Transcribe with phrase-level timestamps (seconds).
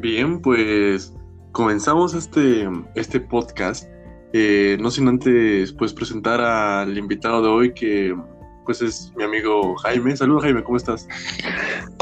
[0.00, 1.14] Bien, pues
[1.52, 3.86] comenzamos este, este podcast.
[4.32, 8.16] Eh, no sin antes pues presentar al invitado de hoy que
[8.64, 10.16] pues es mi amigo Jaime.
[10.16, 11.06] Saludos Jaime, ¿cómo estás?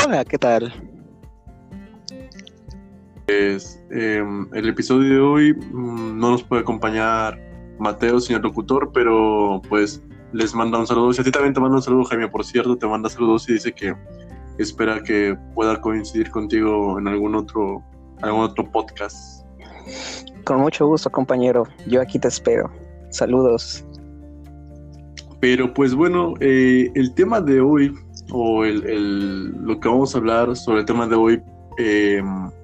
[0.06, 0.72] Hola, ¿qué tal?
[3.26, 7.36] Pues, em, el episodio de hoy mm, no nos puede acompañar
[7.80, 11.12] Mateo, señor locutor, pero pues les manda un saludo.
[11.12, 13.54] Si a ti también te manda un saludo, Jaime, por cierto, te manda saludos y
[13.54, 13.96] dice que
[14.58, 17.82] espera que pueda coincidir contigo en algún otro,
[18.22, 19.44] algún otro podcast.
[20.44, 21.64] Con mucho gusto, compañero.
[21.86, 22.70] Yo aquí te espero.
[23.10, 23.84] Saludos.
[25.40, 27.94] Pero pues bueno, eh, el tema de hoy,
[28.32, 31.42] o el, lo que vamos a hablar sobre el tema de hoy,
[31.78, 32.20] eh,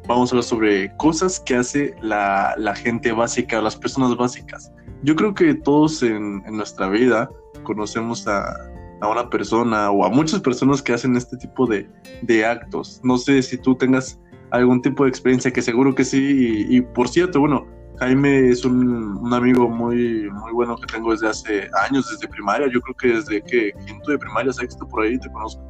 [0.08, 4.72] vamos a hablar sobre cosas que hace la, la, gente básica, las personas básicas.
[5.02, 7.30] Yo creo que todos en, en nuestra vida
[7.62, 8.73] conocemos a,
[9.04, 11.88] a, una persona o a muchas personas que hacen este tipo de,
[12.22, 13.00] de, actos.
[13.02, 14.18] No sé si tú tengas
[14.50, 16.66] algún tipo de experiencia, que seguro que sí.
[16.68, 17.66] Y, y por cierto, bueno,
[17.98, 22.66] Jaime es un, un, amigo muy, muy bueno que tengo desde hace años, desde primaria.
[22.72, 25.62] Yo creo que desde que quinto de primaria, sexto, por ahí te conozco.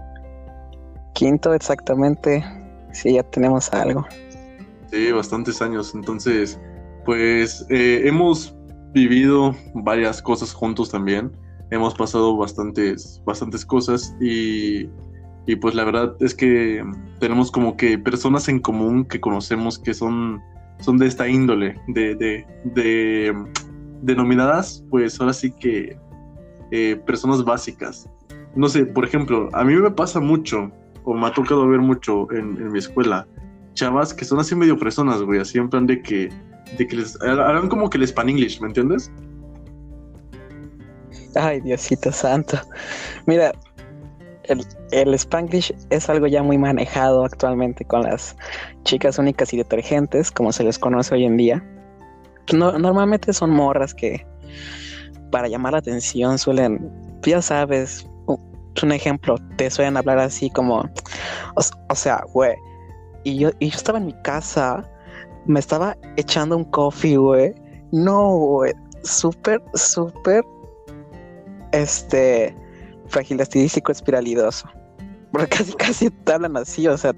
[1.15, 2.45] Quinto, exactamente.
[2.93, 4.07] Sí, ya tenemos algo.
[4.91, 5.95] Sí, bastantes años.
[5.95, 6.59] Entonces,
[7.05, 8.57] pues eh, hemos
[8.93, 11.33] vivido varias cosas juntos también.
[11.75, 14.89] Hemos pasado bastantes, bastantes cosas y,
[15.47, 16.85] y pues la verdad es que
[17.19, 20.41] tenemos como que personas en común que conocemos que son
[20.81, 23.35] son de esta índole, de, de, de
[24.03, 25.97] denominadas, pues ahora sí que
[26.71, 28.09] eh, personas básicas.
[28.55, 30.71] No sé, por ejemplo, a mí me pasa mucho,
[31.05, 33.27] o me ha tocado ver mucho en, mi escuela,
[33.75, 36.29] chavas que son así medio personas, güey, así en plan de que,
[36.79, 39.11] de que les hagan como que el span English, ¿me entiendes?
[41.35, 42.59] Ay, Diosito santo.
[43.27, 43.53] Mira,
[44.45, 48.37] el, el, Spanglish es algo ya muy manejado actualmente con las
[48.85, 51.65] chicas únicas y detergentes, como se les conoce hoy en día.
[52.53, 54.27] No, normalmente son morras que
[55.31, 56.91] para llamar la atención suelen,
[57.23, 58.07] ya sabes,
[58.83, 62.55] un ejemplo, te suelen hablar así como, o, o sea, güey,
[63.25, 64.85] y yo, y yo estaba en mi casa,
[65.47, 67.55] me estaba echando un coffee, güey.
[67.93, 70.45] No, güey, súper, súper,
[71.75, 72.55] este,
[73.09, 74.69] fragilestídico espiralidoso.
[75.33, 77.13] Porque casi, casi te hablan así, o sea,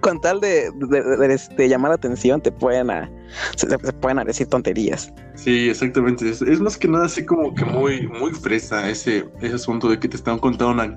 [0.00, 3.10] con tal de, de, de, de llamar la atención, te pueden, a,
[3.56, 5.12] se, se, pueden a decir tonterías.
[5.34, 6.28] Sí, exactamente.
[6.28, 9.98] Es, es, más que nada así como que muy, muy fresa ese, ese asunto de
[9.98, 10.94] que te están contando una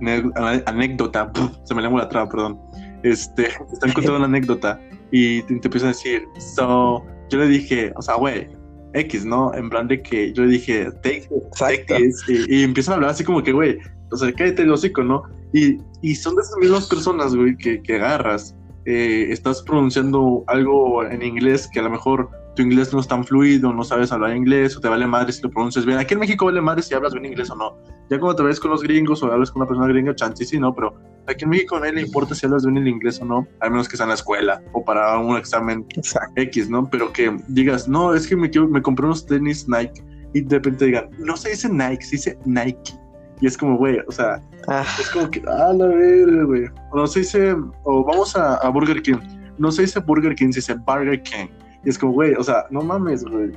[0.66, 1.32] anécdota.
[1.64, 2.60] Se me lengua la traba, perdón.
[3.04, 4.80] Este, te están contando una anécdota
[5.12, 6.24] y te, te empiezan a decir,
[6.56, 8.48] so, yo le dije, o sea, güey,
[8.94, 9.54] X, ¿no?
[9.54, 11.28] En plan de que yo le dije, take,
[11.58, 13.78] take this, y, y empiezan a hablar así como que, güey,
[14.12, 15.24] o sea, cállate el hocico, ¿no?
[15.54, 18.56] Y, y son de esas mismas personas, güey, que, que agarras,
[18.86, 23.24] eh, estás pronunciando algo en inglés que a lo mejor tu inglés no es tan
[23.24, 25.98] fluido, no sabes hablar inglés, o te vale madre si lo pronuncias bien.
[25.98, 27.78] Aquí en México vale madre si hablas bien inglés o no.
[28.10, 30.60] Ya cuando te ves con los gringos o hablas con una persona gringa, chance sí,
[30.60, 30.94] no, pero
[31.28, 33.72] aquí en México a nadie le importa si hablas bien el inglés o no, al
[33.72, 36.34] menos que sea en la escuela o para un examen Exacto.
[36.36, 36.88] X, ¿no?
[36.90, 40.04] Pero que digas, no, es que me, me compré unos tenis Nike
[40.34, 42.94] y de repente digan, no se dice Nike, se dice Nike.
[43.42, 44.86] Y es como, güey, o sea, ah.
[45.00, 46.66] es como que, ah, la verga, güey.
[46.92, 49.18] O no se dice, o vamos a, a, Burger King.
[49.58, 51.48] No se dice Burger King, se dice Burger King.
[51.86, 53.52] Y es como, güey, o sea, no mames, güey.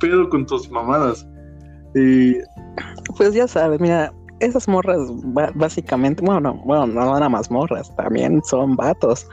[0.00, 1.26] Pedo con tus mamadas.
[1.94, 2.34] Y.
[3.16, 5.00] Pues ya sabes, mira, esas morras,
[5.54, 9.26] básicamente, bueno, no, bueno, no nada más morras, también son vatos.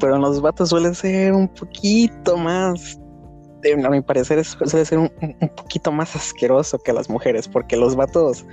[0.00, 2.98] Pero los vatos suelen ser un poquito más
[3.84, 7.94] a mi parecer suele ser un, un, poquito más asqueroso que las mujeres, porque los
[7.94, 8.46] vatos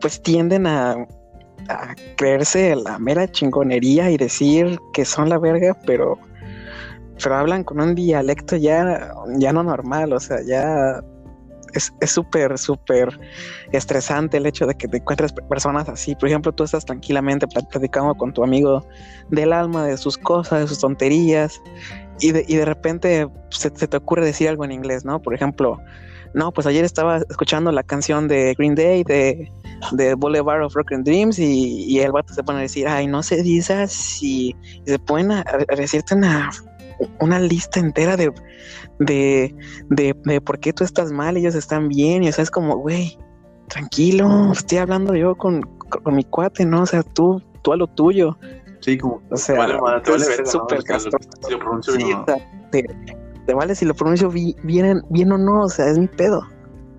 [0.00, 0.92] pues tienden a,
[1.68, 6.18] a, creerse la mera chingonería y decir que son la verga, pero,
[7.22, 11.02] pero hablan con un dialecto ya, ya no normal, o sea, ya
[11.74, 13.18] es súper, súper
[13.72, 16.14] estresante el hecho de que te encuentres personas así.
[16.14, 18.84] Por ejemplo, tú estás tranquilamente platicando con tu amigo
[19.28, 21.60] del alma, de sus cosas, de sus tonterías,
[22.20, 25.22] y de, y de repente se, se, te ocurre decir algo en inglés, ¿no?
[25.22, 25.78] Por ejemplo,
[26.34, 29.50] no, pues ayer estaba escuchando la canción de Green Day, de,
[29.92, 33.22] de Boulevard of Broken Dreams, y, y, el vato se pone a decir, ay, no
[33.22, 36.50] se dice así, y se ponen a, a decirte una
[37.20, 38.32] una lista entera de,
[38.98, 39.54] de,
[39.88, 42.76] de, de, por qué tú estás mal, ellos están bien, y o sea, es como,
[42.76, 43.18] güey,
[43.68, 46.82] tranquilo, estoy hablando yo con, con, mi cuate, ¿no?
[46.82, 48.36] O sea, tú, tú a lo tuyo.
[48.80, 50.82] Sí, como, o sea, vale, vale, te vale verga, súper.
[50.82, 52.04] Si lo pronuncio sí,
[52.70, 56.46] te, vale si lo pronuncio bien, bien o no, o sea, es mi pedo.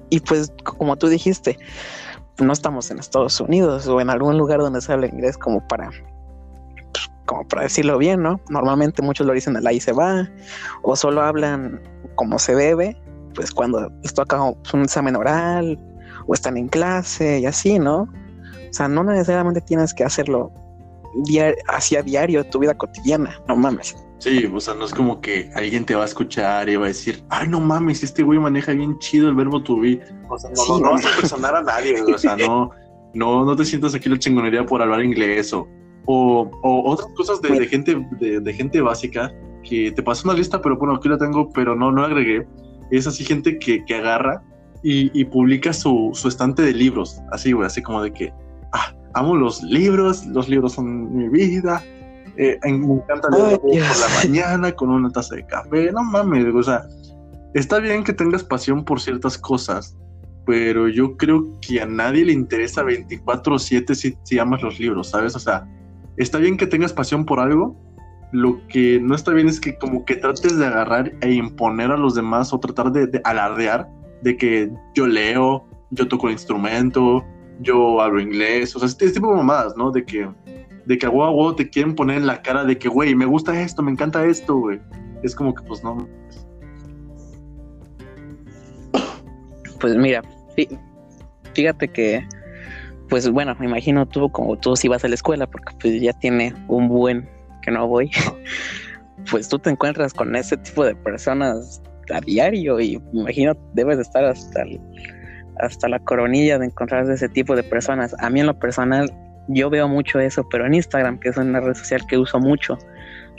[0.09, 1.57] Y pues, como tú dijiste,
[2.39, 5.89] no estamos en Estados Unidos o en algún lugar donde se habla inglés como para
[7.31, 8.41] como para decirlo bien, ¿no?
[8.49, 10.29] Normalmente muchos lo dicen al ahí se va,
[10.81, 11.81] o solo hablan
[12.15, 12.97] como se debe,
[13.33, 15.79] pues cuando les toca un examen oral,
[16.27, 18.01] o están en clase y así, ¿no?
[18.01, 20.51] O sea, no necesariamente tienes que hacerlo
[21.69, 23.95] hacia diario tu vida cotidiana, no mames.
[24.17, 26.87] Sí, o sea, no es como que alguien te va a escuchar y va a
[26.89, 30.01] decir, ay, no mames, este güey maneja bien chido el verbo to be.
[30.27, 32.71] O sea, no, no, vas a personar a nadie, o sea, no,
[33.13, 35.65] no, no te sientas aquí la chingonería por hablar inglés o,
[36.05, 39.31] o, otras cosas de, gente, de, gente básica
[39.63, 42.47] que te pasó una lista, pero bueno, aquí la tengo, pero no, no agregué.
[42.89, 44.43] Es así gente que, que agarra
[44.83, 48.33] y, publica su, su estante de libros, así, güey, así como de que,
[48.73, 51.83] ah, amo los libros, los libros son mi vida,
[52.37, 55.91] eh, me encanta leer por la mañana con una taza de café.
[55.91, 56.87] No mames, o sea,
[57.53, 59.95] está bien que tengas pasión por ciertas cosas,
[60.45, 65.35] pero yo creo que a nadie le interesa 24/7 si, si amas los libros, ¿sabes?
[65.35, 65.67] O sea,
[66.17, 67.75] está bien que tengas pasión por algo,
[68.31, 71.97] lo que no está bien es que como que trates de agarrar e imponer a
[71.97, 73.89] los demás o tratar de, de alardear
[74.21, 77.25] de que yo leo, yo toco el instrumento,
[77.59, 79.91] yo hablo inglés, o sea, este, tipo de mamadas, ¿no?
[79.91, 80.27] De que
[80.85, 83.59] de que a huevo te quieren poner en la cara de que, güey, me gusta
[83.61, 84.79] esto, me encanta esto, güey.
[85.23, 86.07] Es como que, pues no.
[89.79, 90.23] Pues mira,
[91.53, 92.27] fíjate que,
[93.11, 96.13] pues bueno, me imagino tú como tú si vas a la escuela, porque pues ya
[96.13, 97.27] tiene un buen
[97.61, 98.09] que no voy,
[99.29, 101.81] pues tú te encuentras con ese tipo de personas
[102.13, 104.63] a diario y me imagino debes de estar hasta,
[105.59, 108.15] hasta la coronilla de encontrar ese tipo de personas.
[108.19, 109.11] A mí en lo personal
[109.49, 112.77] yo veo mucho eso, pero en Instagram, que es una red social que uso mucho,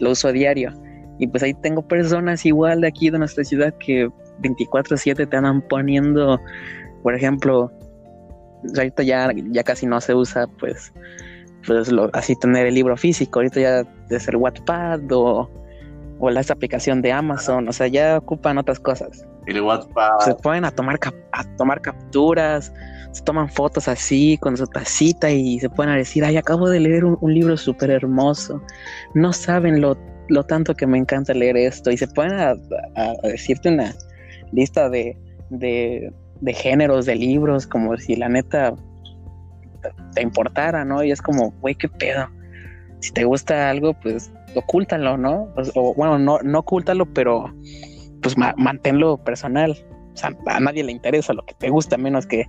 [0.01, 0.71] lo uso a diario.
[1.19, 4.11] Y pues ahí tengo personas igual de aquí de nuestra ciudad que
[4.43, 6.39] 24/7 te andan poniendo,
[7.03, 7.73] por ejemplo,
[8.77, 10.93] ahorita ya, ya casi no se usa pues,
[11.67, 15.51] pues lo, así tener el libro físico, ahorita ya es el Wattpad o,
[16.19, 19.27] o la, esta aplicación de Amazon, o sea, ya ocupan otras cosas.
[19.47, 20.21] El Wattpad.
[20.21, 20.99] Se pueden a tomar,
[21.33, 22.73] a tomar capturas,
[23.13, 27.05] se toman fotos así con su tacita y se pueden decir, ay, acabo de leer
[27.05, 28.63] un, libro súper hermoso.
[29.15, 29.99] No saben lo,
[30.29, 31.91] lo, tanto que me encanta leer esto.
[31.91, 32.55] Y se pueden a,
[33.23, 33.95] decirte una
[34.51, 35.17] lista de,
[35.51, 36.11] de,
[36.43, 38.75] de, géneros de libros, como si la neta
[40.15, 41.03] te importara, ¿no?
[41.03, 42.29] Y es como, güey, qué pedo.
[43.01, 45.49] Si te gusta algo, pues ocúltalo, ¿no?
[45.55, 47.53] Pues, o bueno, no, no ocúltalo, pero
[48.21, 49.77] pues manténlo personal.
[50.13, 52.47] O sea, a nadie le interesa lo que te gusta, menos que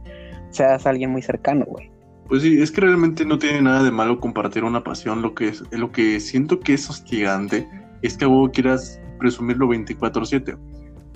[0.52, 1.92] seas alguien muy cercano, güey.
[2.28, 5.22] Pues sí, es que realmente no tiene nada de malo compartir una pasión.
[5.22, 7.68] Lo que, es, lo que siento que es hostigante
[8.02, 10.58] es que vos quieras presumirlo 24-7.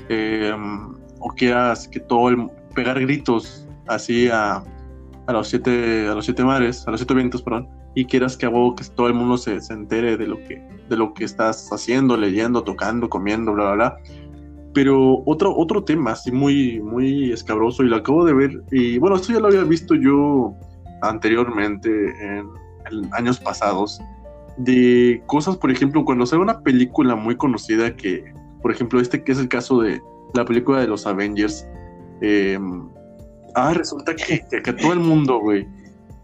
[0.09, 2.49] Em, o quieras que todo el.
[2.77, 4.63] Pegar gritos así a,
[5.25, 8.45] a los siete a los siete mares, a los siete vientos, perdón, y quieras que
[8.45, 11.25] a vos que todo el mundo se, se, entere de lo que de lo que
[11.25, 13.97] estás haciendo, leyendo, tocando, comiendo, bla bla bla.
[14.75, 19.15] Pero otro, otro tema así muy, muy escabroso y lo acabo de ver, y bueno,
[19.15, 20.53] esto ya lo había visto yo
[21.01, 22.47] anteriormente en,
[23.13, 23.99] años pasados,
[24.57, 28.23] de cosas, por ejemplo, cuando sale una película muy conocida que,
[28.61, 29.99] por ejemplo, este que es el caso de
[30.35, 31.67] la película de los Avengers,
[32.21, 32.59] eh,
[33.55, 35.67] ah, resulta que, que, todo el mundo, güey,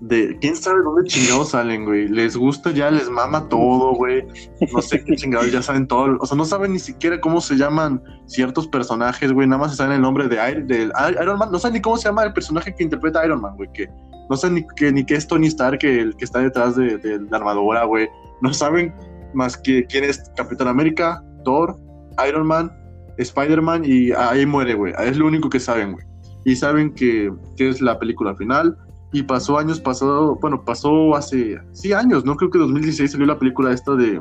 [0.03, 2.09] de quién sabe dónde chingados salen, güey.
[2.09, 4.25] Les gusta ya, les mama todo, güey.
[4.73, 6.17] No sé qué chingados, ya saben todo.
[6.19, 9.47] O sea, no saben ni siquiera cómo se llaman ciertos personajes, güey.
[9.47, 11.51] Nada más se saben el nombre de Iron, Man.
[11.51, 13.69] No saben ni cómo se llama el personaje que interpreta Iron Man, güey.
[13.73, 13.87] Que
[14.29, 16.99] no saben ni, que, ni qué es Tony Stark, que el que está detrás de,
[17.29, 18.09] la armadura, güey.
[18.41, 18.93] No saben
[19.33, 21.79] más que quién es Capitán América, Thor,
[22.27, 22.71] Iron Man,
[23.17, 24.93] Spider-Man y ahí muere, güey.
[24.99, 26.05] Es lo único que saben, güey.
[26.45, 28.77] Y saben que, que es la película final
[29.13, 32.35] y pasó años pasado, bueno, pasó hace, sí, años, ¿no?
[32.35, 34.19] Creo que 2016 salió la película esta de...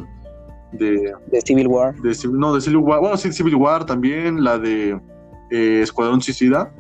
[0.73, 1.95] De, Civil War.
[1.97, 4.99] De, no, de Civil War, bueno, sí, Civil War también, la de
[5.51, 6.73] eh, Escuadrón Suicida.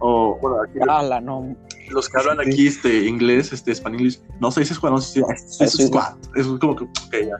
[0.00, 0.78] O, bueno, aquí...
[0.88, 1.54] Ah, la no.
[1.90, 6.16] Los que hablan aquí este inglés, este español, no se dice Escuadrón Suicida, es, Squad.
[6.36, 7.36] Es como que, ok, ya.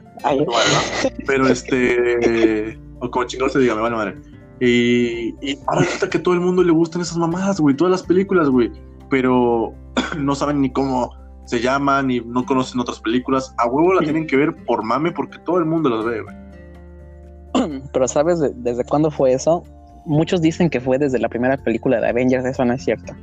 [1.25, 4.15] Pero este, o como chingón se diga, me vale madre.
[4.59, 7.91] Y, y ahora resulta que a todo el mundo le gustan esas mamadas, güey, todas
[7.91, 8.71] las películas, güey
[9.11, 9.75] pero
[10.17, 11.11] no saben ni cómo
[11.45, 13.53] se llaman y no conocen otras películas.
[13.59, 17.81] A huevo la tienen que ver por mame porque todo el mundo las ve, güey.
[17.93, 19.63] Pero ¿sabes desde cuándo fue eso?
[20.05, 23.13] Muchos dicen que fue desde la primera película de Avengers, eso no es cierto.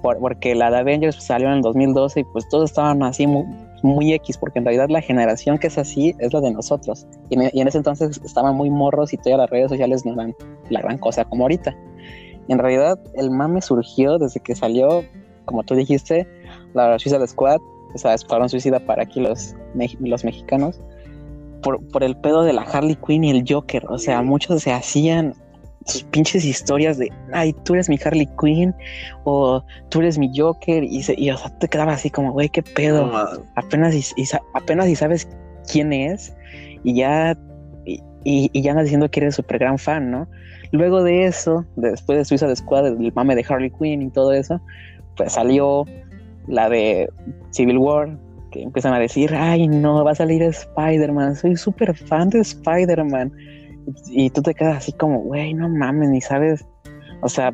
[0.00, 3.44] porque la de Avengers salió en el 2012 y pues todos estaban así muy,
[3.82, 7.06] X, porque en realidad la generación que es así es la de nosotros.
[7.28, 10.12] Y en, y en ese entonces estaban muy morros y todas las redes sociales no
[10.12, 10.34] eran
[10.68, 11.74] la gran cosa como ahorita.
[12.48, 15.04] En realidad, el mame surgió desde que salió,
[15.44, 16.26] como tú dijiste,
[16.74, 17.60] la Suicide Squad,
[17.94, 19.54] o sea, Escuadrón Suicida para aquí los,
[20.00, 20.80] los mexicanos.
[21.62, 23.86] por, por el pedo de la Harley Quinn y el Joker.
[23.88, 25.34] O sea, muchos se hacían
[25.86, 28.74] sus pinches historias de, ay, tú eres mi Harley Quinn
[29.24, 32.48] o tú eres mi Joker y, se, y o sea, te quedaba así como, güey,
[32.48, 33.10] qué pedo.
[33.56, 35.28] apenas, y, apenas y sabes
[35.70, 36.34] quién es
[36.84, 37.36] y ya,
[37.84, 40.28] y, y ya andas diciendo que eres súper gran fan, ¿no?
[40.72, 44.32] Luego de eso, después de Suiza de Squad, el mame de Harley Quinn y todo
[44.32, 44.60] eso,
[45.16, 45.84] pues salió
[46.46, 47.08] la de
[47.50, 48.16] Civil War,
[48.52, 53.32] que empiezan a decir, ay no, va a salir Spider-Man, soy súper fan de Spider-Man.
[54.08, 56.66] Y, tú te quedas así como, güey, no mames, ni sabes,
[57.20, 57.52] o sea,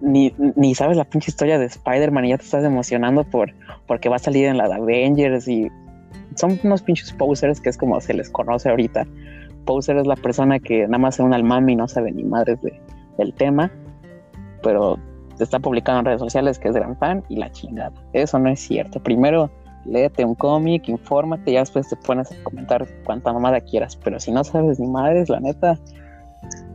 [0.00, 3.52] ni, ni sabes la pinche historia de Spider-Man y ya te estás emocionando por
[3.86, 5.68] porque va a salir en la Avengers y
[6.36, 9.06] son unos pinches posers que es como se les conoce ahorita.
[9.64, 12.22] Poser es la persona que nada más se une al mami y no sabe ni
[12.22, 12.80] madres de,
[13.18, 13.70] del tema,
[14.62, 14.98] pero
[15.38, 17.92] está publicando en redes sociales que es gran fan y la chingada.
[18.12, 19.02] Eso no es cierto.
[19.02, 19.50] Primero
[19.90, 23.96] léete un cómic, infórmate ya después te pones a comentar cuánta mamada quieras.
[23.96, 25.78] Pero si no sabes ni madres, la neta,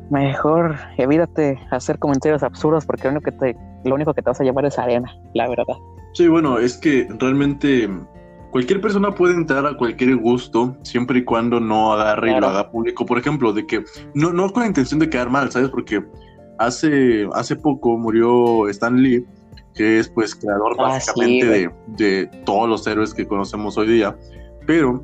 [0.09, 4.41] mejor evítate hacer comentarios absurdos porque lo único que te, lo único que te vas
[4.41, 5.75] a llevar es arena, la verdad.
[6.13, 7.89] Sí, bueno, es que realmente
[8.51, 12.69] cualquier persona puede entrar a cualquier gusto siempre y cuando no agarre y lo haga
[12.69, 13.05] público.
[13.05, 15.69] Por ejemplo, de que no, no con la intención de quedar mal, ¿sabes?
[15.69, 16.03] Porque
[16.59, 19.25] hace, hace poco murió Stan Lee
[19.75, 24.15] que es pues creador ah, básicamente de, todos los héroes que conocemos hoy día.
[24.65, 25.03] Pero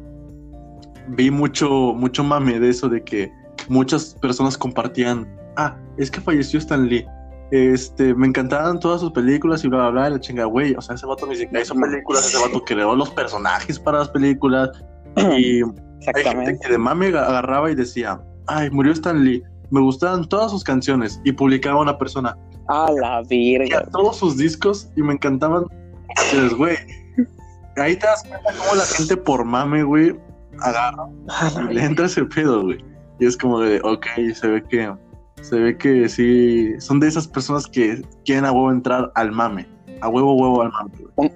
[1.08, 3.32] vi mucho, mucho mame de eso de que
[3.68, 7.06] muchas personas compartían, ah, es que falleció Stan Lee.
[7.52, 10.94] Este, me encantaban todas sus películas y bla, bla, bla, la chinga, güey, o sea,
[10.94, 14.70] ese vato ni siquiera hizo películas, ese vato creó los personajes para las películas
[15.16, 20.28] y hay gente que de mame agarraba y decía, ay, murió Stan Lee, me gustaban
[20.28, 22.38] todas sus canciones y publicaba una persona,
[22.70, 23.84] a la virga.
[23.92, 25.66] Todos sus discos y me encantaban.
[26.32, 26.78] Entonces, güey,
[27.78, 30.16] ahí te das cuenta cómo la gente por mame, güey,
[30.62, 31.08] agarra
[31.70, 32.78] y le entra ese pedo, güey.
[33.20, 34.94] Y es como de, ok, se ve que,
[35.42, 39.68] se ve que sí, son de esas personas que quieren a huevo entrar al mame.
[40.02, 40.92] A huevo, huevo al mame.
[41.16, 41.32] Un,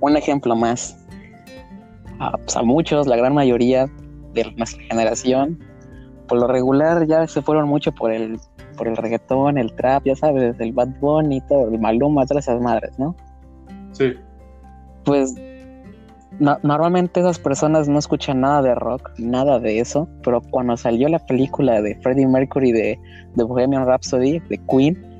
[0.00, 0.96] un, ejemplo más.
[2.18, 3.88] A, pues a muchos, la gran mayoría
[4.34, 5.58] de nuestra generación,
[6.28, 8.38] por lo regular ya se fueron mucho por el
[8.76, 12.60] por el reggaetón, el trap, ya sabes, el Bad Bunny, todo, el Maluma, todas esas
[12.60, 13.14] madres, ¿no?
[13.92, 14.14] Sí.
[15.04, 15.34] Pues
[16.40, 21.18] normalmente esas personas no escuchan nada de rock, nada de eso, pero cuando salió la
[21.18, 22.98] película de Freddie Mercury de,
[23.34, 25.11] de Bohemian Rhapsody, de Queen,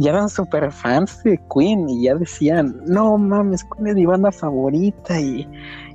[0.00, 4.32] ya eran súper fans de Queen y ya decían, no mames, Queen es mi banda
[4.32, 5.46] favorita y,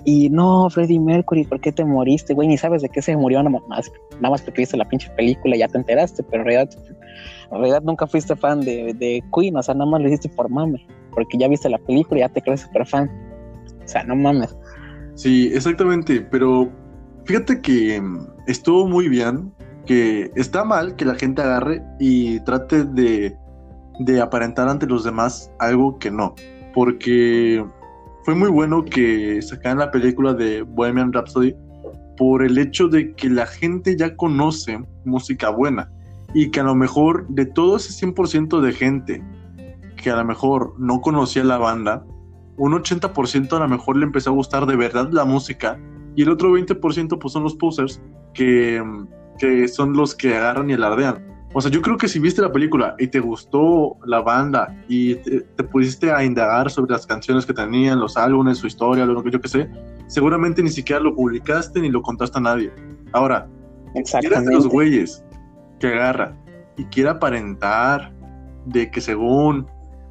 [0.04, 2.48] y no, Freddie Mercury, ¿por qué te moriste, güey?
[2.48, 5.56] Ni sabes de qué se murió nada más, nada más porque viste la pinche película
[5.56, 6.70] y ya te enteraste, pero en realidad,
[7.52, 10.52] en realidad nunca fuiste fan de, de Queen, o sea, nada más lo hiciste por
[10.52, 13.10] mame, porque ya viste la película y ya te crees súper fan.
[13.84, 14.56] O sea, no mames.
[15.16, 16.72] Sí, exactamente, pero
[17.24, 18.00] fíjate que
[18.46, 19.52] estuvo muy bien,
[19.88, 23.36] que está mal que la gente agarre y trate de
[24.00, 26.36] de aparentar ante los demás algo que no.
[26.74, 27.66] Porque
[28.24, 31.56] fue muy bueno que sacaran la película de Bohemian Rhapsody
[32.18, 35.92] por el hecho de que la gente ya conoce música buena
[36.34, 39.24] y que a lo mejor de todo ese 100% de gente
[39.96, 42.06] que a lo mejor no conocía la banda,
[42.58, 45.80] un 80% a lo mejor le empezó a gustar de verdad la música
[46.16, 48.02] y el otro 20% pues son los posers
[48.34, 48.84] que,
[49.38, 51.35] que son los que agarran y alardean.
[51.58, 55.16] O sea, yo creo que si viste la película y te gustó la banda y
[55.16, 59.32] te, pusiste a indagar sobre las canciones que tenían, los álbumes, su historia, lo que
[59.32, 59.70] yo que sé,
[60.08, 62.74] seguramente ni siquiera lo publicaste ni lo contaste a nadie.
[63.14, 63.48] Ahora,
[63.94, 65.24] eres de los güeyes
[65.80, 66.36] que agarra
[66.76, 68.12] y quiere aparentar
[68.66, 69.66] de que según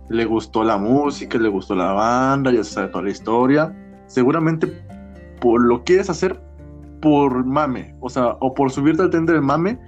[0.08, 4.66] le gustó la música, le gustó la banda, ya sabe toda la historia, seguramente
[5.42, 6.40] por, lo quieres hacer
[7.02, 9.78] por mame, o sea, o por subirte al tren del mame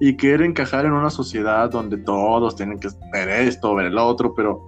[0.00, 4.34] y querer encajar en una sociedad donde todos tienen que ver esto, ver el otro,
[4.34, 4.66] pero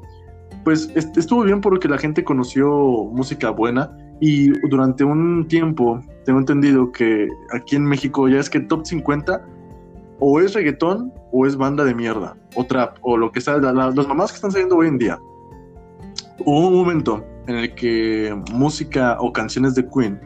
[0.63, 2.69] pues estuvo bien porque la gente conoció
[3.13, 8.61] música buena y durante un tiempo tengo entendido que aquí en México ya es que
[8.61, 9.45] top 50
[10.21, 14.07] o es reggaetón o es banda de mierda o trap o lo que sea, las
[14.07, 15.19] mamás que están saliendo hoy en día.
[16.45, 20.21] Hubo un momento en el que música o canciones de Queen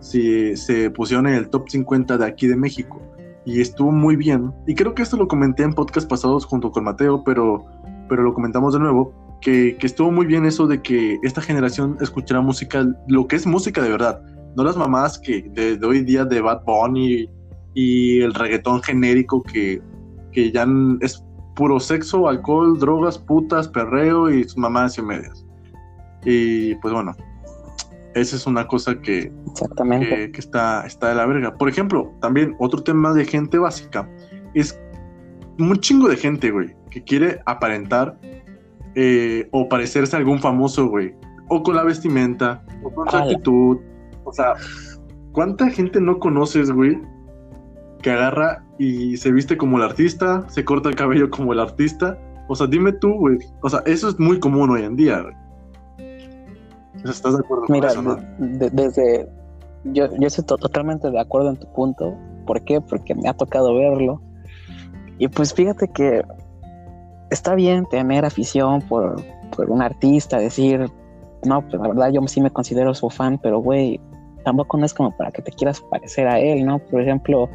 [0.00, 3.00] se, se pusieron en el top 50 de aquí de México
[3.48, 4.52] y estuvo muy bien.
[4.66, 7.64] Y creo que esto lo comenté en podcast pasados junto con Mateo, pero,
[8.08, 11.96] pero lo comentamos de nuevo, que, que estuvo muy bien eso de que esta generación
[12.02, 14.20] escuchará música, lo que es música de verdad,
[14.54, 17.26] no las mamás que de, hoy día de Bad Bunny
[17.72, 19.80] y el reggaetón genérico que,
[20.32, 20.66] que ya
[21.00, 21.24] es
[21.56, 25.46] puro sexo, alcohol, drogas, putas, perreo y sus mamás y medias.
[26.24, 27.16] Y pues bueno,
[28.14, 30.32] esa es una cosa que, Exactamente.
[30.32, 31.54] que, está, está de la verga.
[31.54, 34.08] Por ejemplo, también otro tema de gente básica
[34.54, 34.78] es
[35.58, 38.18] un chingo de gente, güey, que quiere aparentar
[38.94, 41.14] eh, o parecerse a algún famoso, güey.
[41.48, 43.26] O con la vestimenta, o con su Ala.
[43.26, 43.78] actitud.
[44.24, 44.54] O sea,
[45.32, 47.00] ¿cuánta gente no conoces, güey?
[48.02, 52.18] Que agarra y se viste como el artista, se corta el cabello como el artista.
[52.48, 53.38] O sea, dime tú, güey.
[53.62, 55.34] O sea, eso es muy común hoy en día, güey.
[57.04, 59.28] ¿Estás de acuerdo Mira, con eso, de- de- desde.
[59.84, 62.14] Yo, yo estoy to- totalmente de acuerdo en tu punto.
[62.46, 62.80] ¿Por qué?
[62.80, 64.20] Porque me ha tocado verlo.
[65.18, 66.22] Y pues fíjate que
[67.30, 69.16] está bien tener afición por,
[69.56, 70.90] por un artista, decir,
[71.44, 74.00] no, pues la verdad yo sí me considero su fan, pero güey,
[74.44, 76.78] tampoco no es como para que te quieras parecer a él, ¿no?
[76.78, 77.48] Por ejemplo,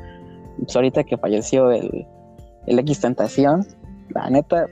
[0.59, 2.05] pues ahorita que falleció el,
[2.67, 3.65] el X Tentación,
[4.09, 4.67] la neta,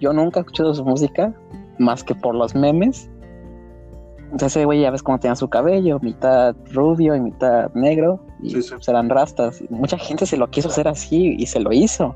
[0.00, 1.32] yo nunca he escuchado su música
[1.78, 3.08] más que por los memes.
[4.32, 8.50] Entonces, ese güey ya ves cómo tenía su cabello, mitad rubio y mitad negro, y
[8.50, 8.70] Sí, sí.
[8.74, 9.62] pues eran rastas.
[9.70, 12.14] Mucha gente se lo quiso hacer así y se lo hizo.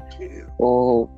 [0.58, 1.08] O,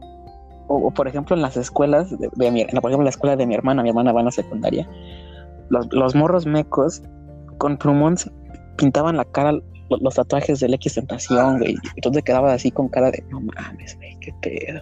[0.69, 3.37] o, o, por ejemplo, en las escuelas, de, de mi, por ejemplo, en la escuela
[3.37, 4.89] de mi hermana, mi hermana va en la secundaria,
[5.69, 7.03] los, los morros mecos
[7.59, 8.17] con plumón
[8.77, 9.63] pintaban la cara, lo-
[10.01, 11.77] los tatuajes del X Tentación, güey.
[12.03, 14.81] Te quedabas así con cara de, no mames, güey, qué pedo.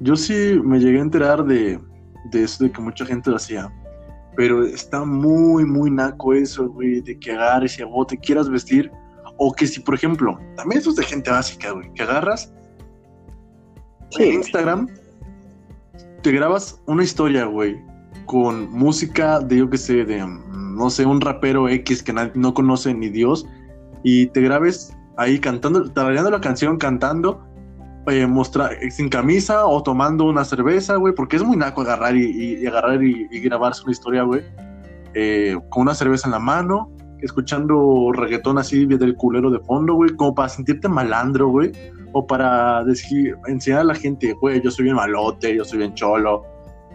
[0.00, 1.80] Yo sí me llegué a enterar de,
[2.30, 3.72] de eso, de que mucha gente lo hacía.
[4.36, 8.48] Pero está muy, muy naco eso, güey, de que agarres y a vos te quieras
[8.48, 8.90] vestir.
[9.38, 12.52] O que si, por ejemplo, también eso es de gente básica, güey, que agarras
[14.10, 14.34] Sí, en.
[14.34, 14.88] Instagram,
[16.22, 17.76] te grabas una historia, güey,
[18.26, 22.32] con música de, yo qué sé, de, mm, no sé, un rapero X que nadie-
[22.34, 23.46] no conoce ni Dios,
[24.02, 27.42] y te grabes ahí cantando, tarareando la canción, cantando,
[28.08, 32.64] eh, mostrar sin camisa o tomando una cerveza, güey, porque es muy naco agarrar y
[32.66, 34.42] agarrar y, y grabarse una historia, güey,
[35.18, 40.10] eh, con una cerveza en la mano, escuchando reggaetón así del culero de fondo, güey,
[40.14, 41.72] como para sentirte malandro, güey,
[42.12, 45.94] o para decir, enseñar a la gente, güey, yo soy bien malote, yo soy bien
[45.94, 46.44] cholo,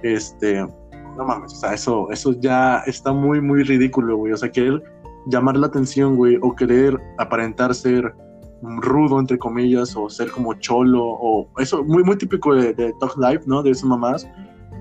[0.04, 4.52] este, no mames, o sea, eso, eso ya está muy, muy ridículo, güey, o sea,
[4.52, 4.84] querer
[5.26, 8.14] llamar la atención, güey, o querer aparentar ser
[8.62, 13.17] rudo, entre comillas, o ser como cholo, o eso, muy, muy típico de, de Talk
[13.17, 13.63] Life, ¿no?
[13.63, 14.28] De esas mamás,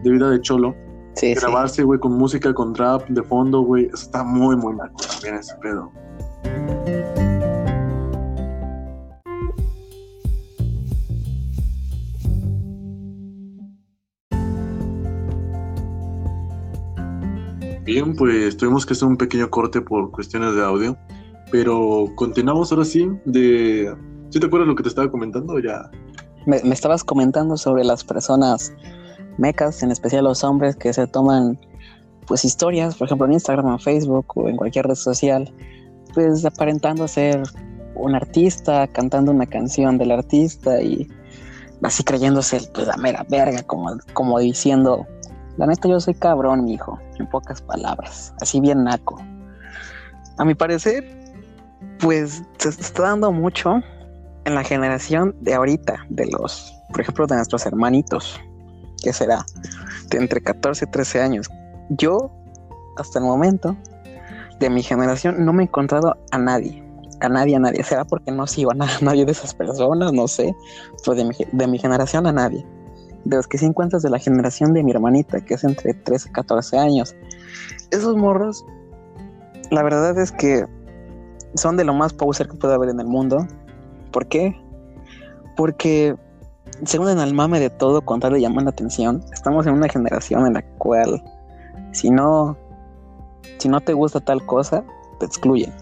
[0.03, 0.75] de vida de cholo,
[1.15, 5.35] Sí, grabarse, güey, con música, con rap de fondo, güey, está muy, muy naco también
[5.35, 5.93] ese pedo.
[17.85, 20.97] Bien, pues tuvimos que hacer un pequeño corte por cuestiones de audio,
[21.51, 23.95] pero continuamos ahora sí de...
[24.31, 25.59] ¿Sí te acuerdas lo que te estaba comentando?
[25.59, 25.91] Ya.
[26.47, 28.73] Me, estabas comentando sobre las personas
[29.39, 31.59] mecas, en especial los hombres que se toman
[32.27, 35.53] pues historias, por ejemplo en Instagram en Facebook o en cualquier red social,
[36.15, 37.43] pues aparentando ser
[37.97, 41.09] un artista, cantando una canción del artista y
[41.83, 45.07] así creyéndose pues la mera verga, como, como diciendo,
[45.57, 49.21] la neta yo soy cabrón, mi hijo, en pocas palabras, así bien naco.
[50.39, 51.20] A mi parecer,
[51.99, 53.81] pues se está dando mucho
[54.45, 58.41] en la generación de ahorita, de los, por ejemplo, de nuestros hermanitos,
[59.03, 59.45] que será
[60.09, 61.51] de entre 14 y 13 años.
[61.91, 62.31] Yo,
[62.97, 63.77] hasta el momento,
[64.59, 66.85] de mi generación, no me he encontrado a nadie,
[67.21, 67.83] a nadie, a nadie.
[67.83, 70.55] Será porque no sigo a na- nadie de esas personas, no sé,
[71.05, 72.67] pero de mi, de mi generación a nadie.
[73.25, 76.29] De los que sí encuentras de la generación de mi hermanita, que es entre 13
[76.29, 77.15] y 14 años.
[77.91, 78.65] Esos morros,
[79.71, 80.67] la verdad es que
[81.55, 83.47] son de lo más poser que puede haber en el mundo.
[84.13, 84.57] ¿Por qué?
[85.57, 86.17] Porque
[86.85, 89.23] se unen al mame de todo con tal de llamar la atención.
[89.33, 91.23] Estamos en una generación en la cual
[91.93, 92.57] si no,
[93.59, 94.85] si no te gusta tal cosa,
[95.19, 95.73] te excluyen.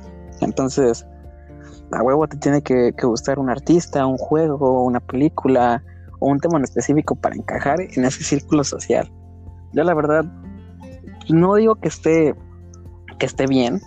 [0.41, 1.07] Entonces,
[1.93, 5.83] a huevo te tiene que, que gustar un artista, un juego, una película
[6.21, 9.11] o un tema en específico para encajar en ese círculo social.
[9.73, 10.25] Yo la verdad
[11.29, 12.35] no digo que esté
[13.19, 13.81] que esté bien,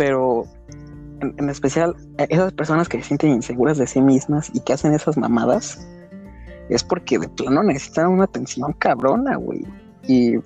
[0.00, 0.44] pero
[1.20, 4.94] en, especial eh, esas personas que se sienten inseguras de sí mismas y que hacen
[4.94, 5.86] esas mamadas,
[6.70, 9.62] es porque de plano necesitan una atención cabrona, güey.
[10.08, 10.38] ¿Y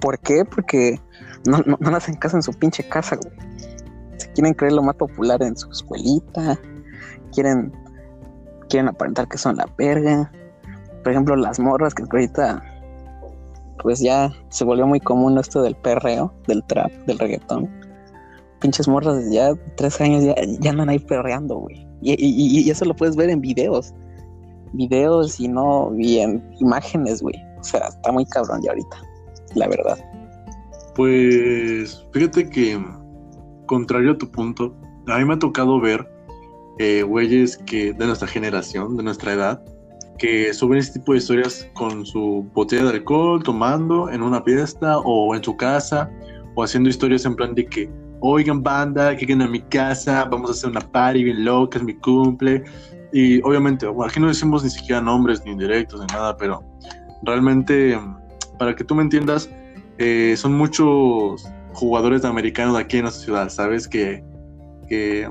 [0.00, 0.44] por qué?
[0.44, 1.00] Porque
[1.46, 3.32] no, no, no hacen caso en su pinche casa, güey.
[4.16, 6.58] Se quieren creer lo más popular en su escuelita,
[7.32, 7.72] quieren,
[8.68, 10.32] quieren aparentar que son la verga.
[11.04, 12.60] Por ejemplo, las morras que ahorita,
[13.84, 17.80] pues ya se volvió muy común esto del perreo, del trap, del reggaetón
[18.60, 21.86] pinches morras ya tres años ya, ya andan ahí perreando, güey.
[22.02, 23.92] Y, y- eso lo puedes ver en videos.
[24.72, 27.34] Videos y no, y en imágenes, güey.
[27.60, 28.96] O sea, está muy cabrón ya ahorita,
[29.54, 29.98] la verdad.
[30.94, 32.82] Pues fíjate que,
[33.66, 34.74] contrario a tu punto,
[35.08, 36.08] a mí me ha tocado ver
[36.78, 39.62] eh, güeyes que de nuestra generación, de nuestra edad,
[40.18, 44.98] que suben este tipo de historias con su botella de alcohol, tomando en una fiesta
[44.98, 46.10] o en su casa,
[46.54, 47.90] o haciendo historias en plan de que,
[48.20, 51.84] oigan banda, que queden a mi casa, vamos a hacer una party bien loca, es
[51.84, 52.64] mi cumple.
[53.12, 56.62] Y obviamente, aquí no decimos ni siquiera nombres ni indirectos ni nada, pero
[57.22, 57.98] realmente,
[58.58, 59.50] para que tú me entiendas,
[59.98, 63.88] eh, son muchos jugadores americanos aquí en nuestra ciudad, ¿sabes?
[63.88, 64.24] Que,
[64.88, 65.28] que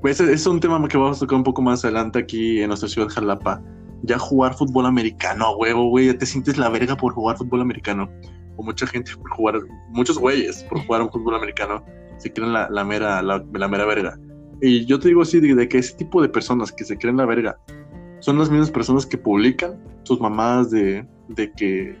[0.00, 2.88] pues, es un tema que vamos a tocar un poco más adelante aquí en nuestra
[2.88, 3.62] ciudad, Jalapa
[4.02, 8.10] ya jugar fútbol americano, huevo, güey, ya te sientes la verga por jugar fútbol americano.
[8.56, 11.84] O mucha gente por jugar, muchos güeyes por jugar un fútbol americano
[12.22, 14.18] se creen la, la mera, la, mera verga.
[14.60, 17.26] Y yo te digo así, de, que ese tipo de personas que se creen la
[17.26, 17.58] verga
[18.20, 21.96] son las mismas personas que publican sus mamadas de, de que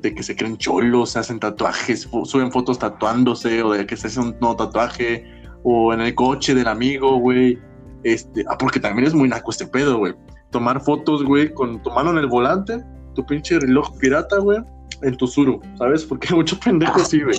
[0.00, 4.20] de que se creen cholos, hacen tatuajes, suben fotos tatuándose, o de que se hace
[4.20, 5.24] un nuevo tatuaje,
[5.64, 7.58] o en el coche del amigo, güey.
[8.04, 10.14] Este, ah, porque también es muy naco este pedo, güey
[10.50, 12.82] tomar fotos, güey, con tu mano en el volante,
[13.14, 14.58] tu pinche reloj pirata, güey,
[15.02, 16.04] en tu suru, ¿sabes?
[16.04, 17.38] Porque mucho pendejo así, güey.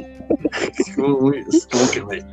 [0.77, 1.31] Es como,
[1.91, 2.23] que, güey,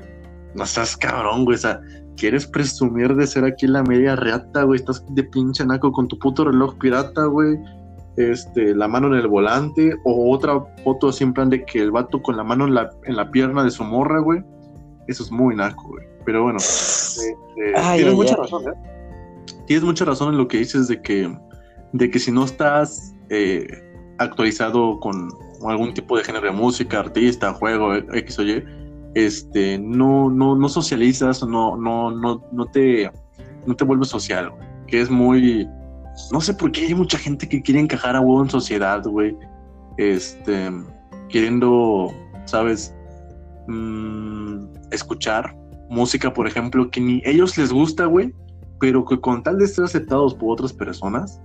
[0.55, 1.81] no estás cabrón, güey, o sea,
[2.17, 6.19] quieres presumir de ser aquí la media reata, güey, estás de pinche naco con tu
[6.19, 7.59] puto reloj pirata, güey,
[8.17, 11.91] este, la mano en el volante, o otra foto así en plan de que el
[11.91, 14.43] vato con la mano en la, en la pierna de su morra, güey.
[15.07, 16.05] Eso es muy naco, güey.
[16.25, 18.97] Pero bueno, eh, tienes mucha razón, ¿eh?
[19.67, 21.33] tienes mucha razón en lo que dices de que,
[21.93, 23.67] de que si no estás eh,
[24.19, 25.29] actualizado con
[25.69, 28.65] algún tipo de género de música, artista, juego, X o Y,
[29.15, 33.11] este, no, no, no socializas, no, no, no, no te,
[33.67, 34.53] no te vuelves social,
[34.87, 35.69] que es muy,
[36.31, 39.37] no sé por qué hay mucha gente que quiere encajar a huevo en sociedad, güey,
[39.97, 40.71] este,
[41.29, 42.13] queriendo,
[42.45, 42.95] sabes,
[43.69, 45.57] mm, escuchar
[45.89, 48.35] música, por ejemplo, que ni ellos les gusta, güey,
[48.81, 51.41] pero que con tal de ser aceptados por otras personas,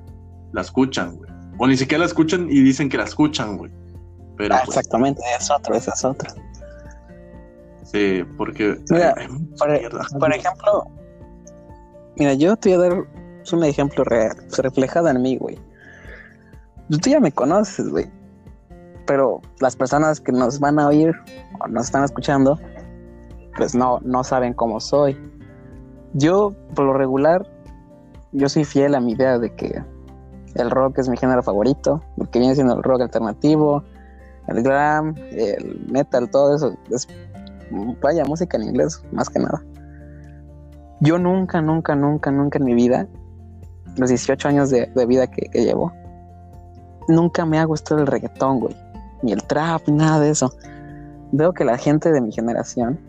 [0.52, 1.31] la escuchan, güey.
[1.64, 3.72] O ni siquiera la escuchan y dicen que la escuchan, güey.
[4.36, 6.34] Pero, ah, pues, exactamente, es otro, esa es otra.
[7.84, 8.80] Sí, porque...
[8.90, 9.14] Mira,
[10.20, 10.88] por, ejemplo,
[12.18, 13.04] mira, yo te voy a dar
[13.54, 15.60] un ejemplo real, reflejado en mí, güey.
[16.90, 18.10] Tú ya me conoces, güey.
[19.06, 21.14] Pero las personas que nos van a oír
[21.60, 22.60] o nos están escuchando,
[23.56, 25.16] pues no, no saben cómo soy.
[26.16, 27.48] Yo, por lo regular,
[28.32, 29.84] yo soy fiel a mi idea de que
[30.56, 33.84] el rock es mi género favorito, porque viene siendo el rock alternativo,
[34.48, 36.76] el glam, el metal, todo eso.
[36.90, 37.08] Es,
[38.02, 39.64] vaya, música en inglés, más que nada.
[41.00, 43.08] Yo nunca, nunca, nunca, nunca en mi vida,
[43.98, 45.92] los 18 años de, vida que, que, llevo,
[47.08, 48.76] nunca me ha gustado el reggaetón, güey.
[49.24, 50.54] Ni el trap, ni nada de eso.
[51.32, 53.00] Veo que la gente de mi generación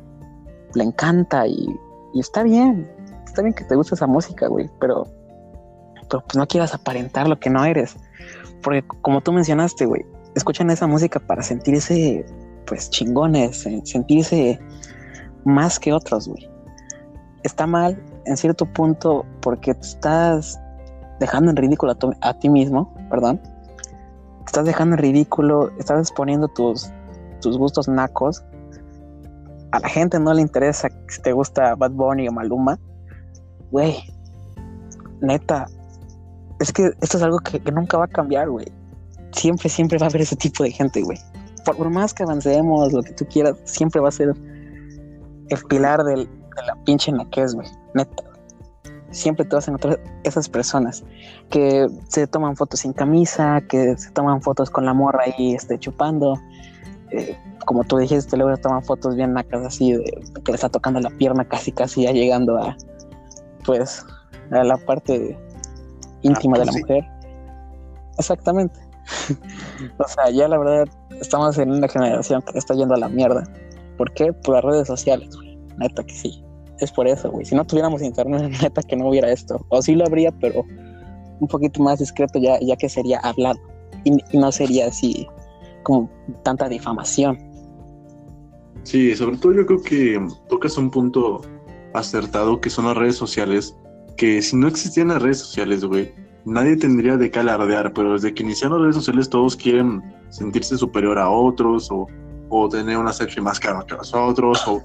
[0.74, 1.66] le encanta y
[2.12, 2.90] y está bien,
[3.24, 5.06] está bien que te guste esa música, güey, pero,
[6.20, 7.96] pues no quieras aparentar lo que no eres.
[8.62, 12.24] Porque como tú mencionaste, güey, escuchan esa música para sentirse,
[12.66, 14.60] pues, chingones, sentirse
[15.44, 16.48] más que otros, güey.
[17.42, 20.60] Está mal en cierto punto porque te estás
[21.18, 23.40] dejando en ridículo a, ti mismo, perdón.
[24.46, 26.90] Estás dejando en ridículo, estás exponiendo tus,
[27.40, 28.44] tus gustos nacos
[29.72, 32.78] a la gente no le interesa si te gusta Bad Bunny o Maluma,
[33.70, 33.96] güey,
[35.20, 35.66] neta,
[36.62, 38.66] es que esto es algo que, nunca va a cambiar, güey.
[39.32, 41.18] Siempre, siempre va a haber ese tipo de gente, güey.
[41.64, 44.28] Por, más que avancemos, lo que tú quieras, siempre va a ser
[45.48, 46.28] el pilar de
[46.66, 47.68] la pinche naquez, güey.
[47.94, 48.22] Neta.
[49.10, 51.04] Siempre te vas a encontrar esas personas
[51.50, 55.78] que se toman fotos sin camisa, que se toman fotos con la morra ahí este,
[55.78, 56.38] chupando,
[57.10, 60.04] eh, como tú dijiste, luego toman fotos bien nacas así de
[60.44, 62.74] que le está tocando la pierna casi casi ya llegando a
[63.66, 64.04] pues
[64.50, 65.38] a la parte
[66.22, 67.04] íntima de la mujer.
[68.18, 68.78] Exactamente.
[69.98, 70.88] o sea, ya la verdad
[71.20, 73.44] estamos en una generación que está yendo a la mierda.
[73.96, 74.32] ¿Por qué?
[74.32, 75.56] Por las redes sociales, güey.
[75.78, 76.44] Neta que sí.
[76.78, 77.44] Es por eso, güey.
[77.44, 79.64] Si no tuviéramos internet, neta que no hubiera esto.
[79.68, 80.64] O sí lo habría, pero
[81.40, 83.58] un poquito más discreto ya, ya que sería hablado.
[84.04, 85.26] y no sería así
[85.82, 86.10] como
[86.42, 87.38] tanta difamación.
[88.84, 91.40] Sí, sobre todo yo creo que tocas un punto
[91.94, 93.76] acertado que son las redes sociales,
[94.16, 98.34] que si no existían las redes sociales, güey, nadie tendría de qué alardear, pero desde
[98.34, 102.06] que iniciaron las redes sociales todos quieren sentirse superior a otros o,
[102.48, 104.82] o tener una selfie más cara que los otros o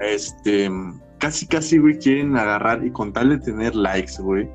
[0.00, 0.70] este
[1.18, 4.48] casi casi güey quieren agarrar y con tal de tener likes, güey,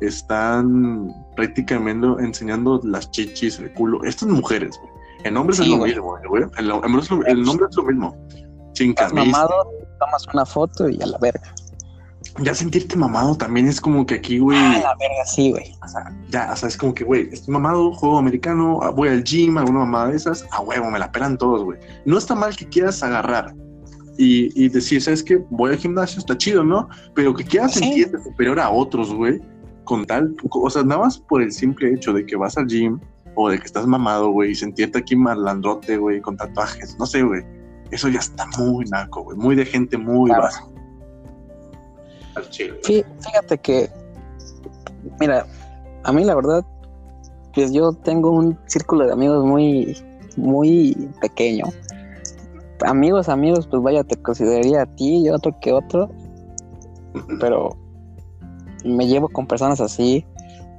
[0.00, 4.02] están prácticamente enseñando las chichis, el culo.
[4.04, 4.92] Estas mujeres, güey
[5.24, 6.44] El nombre es lo mismo, güey.
[6.58, 7.10] El, nombre es
[7.76, 8.16] lo mismo.
[8.74, 9.50] Sin mamado,
[9.98, 11.54] tomas una foto y a la verga.
[12.38, 14.56] Ya sentirte mamado también es como que aquí, güey.
[14.58, 15.74] A la verga, sí, güey.
[15.82, 19.24] O sea, ya, o sea, es como que, güey, estoy mamado, juego americano, voy al
[19.24, 21.78] gym, alguna mamada de esas, a huevo, me la pelan todos, güey.
[22.04, 23.54] No está mal que quieras agarrar
[24.16, 25.42] y, y decir, ¿sabes qué?
[25.50, 26.88] Voy al gimnasio, está chido, ¿no?
[27.14, 29.40] Pero que quieras sentirte superior a otros, güey,
[29.84, 33.00] con tal, o sea, nada más por el simple hecho de que vas al gym
[33.34, 37.22] o de que estás mamado, güey, y sentirte aquí malandrote, güey, con tatuajes, no sé,
[37.22, 37.42] güey.
[37.90, 40.64] Eso ya está muy naco, güey, muy de gente muy básica.
[42.40, 42.80] Al chile.
[42.82, 43.90] Fíjate que,
[45.20, 45.46] mira,
[46.04, 46.64] a mí la verdad,
[47.54, 49.96] pues yo tengo un círculo de amigos muy,
[50.36, 51.64] muy pequeño.
[52.86, 56.10] Amigos, amigos, pues vaya, te consideraría a ti y otro que otro,
[57.38, 57.76] pero
[58.84, 60.24] me llevo con personas así,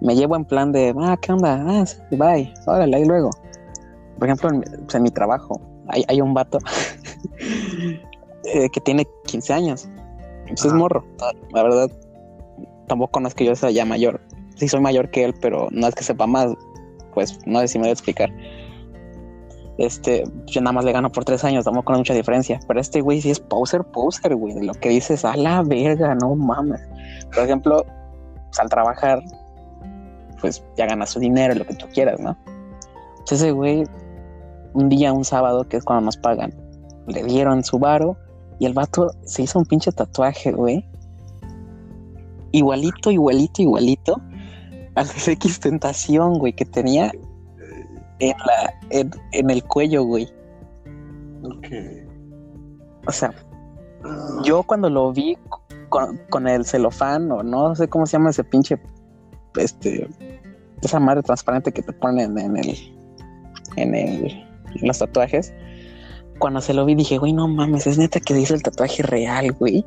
[0.02, 1.64] me llevo en plan de, ah, ¿qué onda?
[1.68, 3.30] Ah, bye, órale, ahí luego.
[4.18, 6.58] Por ejemplo, en, pues, mi trabajo, hay, hay un vato
[8.46, 9.88] eh, que tiene 15 años.
[10.52, 11.06] Pues es morro,
[11.52, 11.92] la verdad.
[12.88, 14.22] Tampoco no es que yo sea ya mayor.
[14.56, 16.52] Sí soy mayor que él, pero no es que sepa más.
[17.14, 18.30] Pues no sé si me voy a explicar.
[19.78, 22.60] Este, yo nada más le gano por tres años, tampoco hay mucha diferencia.
[22.68, 24.60] Pero este güey sí es poser, poser, güey.
[24.62, 26.82] Lo que dices, a la verga, no mames.
[27.34, 27.86] Por ejemplo,
[28.46, 29.22] pues, al trabajar,
[30.42, 32.38] pues ya gana su dinero, lo que tú quieras, ¿no?
[33.12, 33.86] Entonces ese güey,
[34.74, 36.54] un día, un sábado, que es cuando nos pagan,
[37.08, 38.18] le dieron su varo
[38.62, 40.86] y el vato se hizo un pinche tatuaje, güey.
[42.52, 44.22] Igualito, igualito, igualito
[44.94, 47.12] al X Tentación, güey, que tenía
[48.20, 50.30] en, la, en, el cuello, güey.
[51.44, 51.68] Ok.
[53.08, 53.34] O sea,
[54.44, 55.40] yo cuando lo vi
[55.90, 58.80] con, el celofán o no sé cómo se llama ese pinche,
[59.56, 60.08] este,
[60.84, 62.78] esa madre transparente que te ponen en el,
[63.78, 64.26] en el,
[64.76, 65.52] en los tatuajes.
[66.42, 69.54] Cuando se lo vi dije, güey, no mames, es neta que hizo el tatuaje real,
[69.54, 69.86] güey.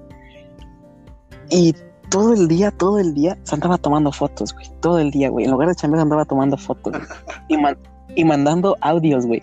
[1.50, 1.74] Y
[2.08, 4.70] todo el día, todo el día se andaba tomando fotos, güey.
[4.80, 5.44] Todo el día, güey.
[5.44, 6.94] En lugar de chambear andaba tomando fotos.
[7.48, 7.56] y,
[8.14, 9.42] y mandando audios, güey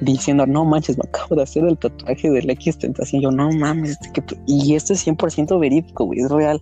[0.00, 3.22] diciendo, no manches, me acabo de hacer el tatuaje del X Tentación.
[3.22, 3.98] Yo, no mames,
[4.46, 6.60] y esto es 100% verídico, güey, es real.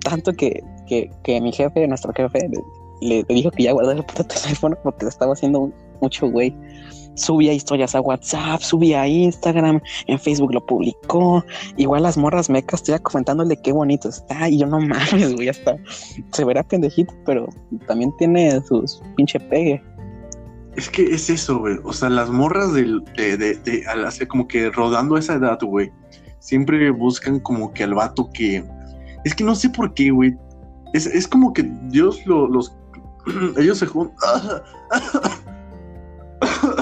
[0.00, 2.50] Tanto que, que, que mi jefe, nuestro jefe,
[3.00, 6.54] le, dijo que ya guardara el teléfono porque le estaba haciendo mucho, güey.
[7.16, 11.44] Subía historias a WhatsApp, subía a Instagram, en Facebook lo publicó.
[11.76, 14.48] Igual las morras mecas, estoy comentándole qué bonito está.
[14.48, 15.76] Y yo no mames, güey, hasta
[16.32, 17.48] se verá pendejito, pero
[17.86, 19.82] también tiene sus pinche pegue.
[20.76, 21.78] Es que es eso, güey.
[21.84, 25.90] O sea, las morras de, de, de, al hacer como que rodando esa edad, güey,
[26.38, 28.62] siempre buscan como que al vato que.
[29.24, 30.36] Es que no sé por qué, güey.
[30.92, 32.76] Es, es como que Dios lo, los.
[33.56, 34.16] Ellos se juntan.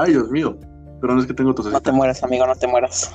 [0.00, 0.58] Ay, Dios mío.
[1.00, 1.66] Pero no es que tengo tos.
[1.66, 3.10] No te mueras, amigo, no te mueras.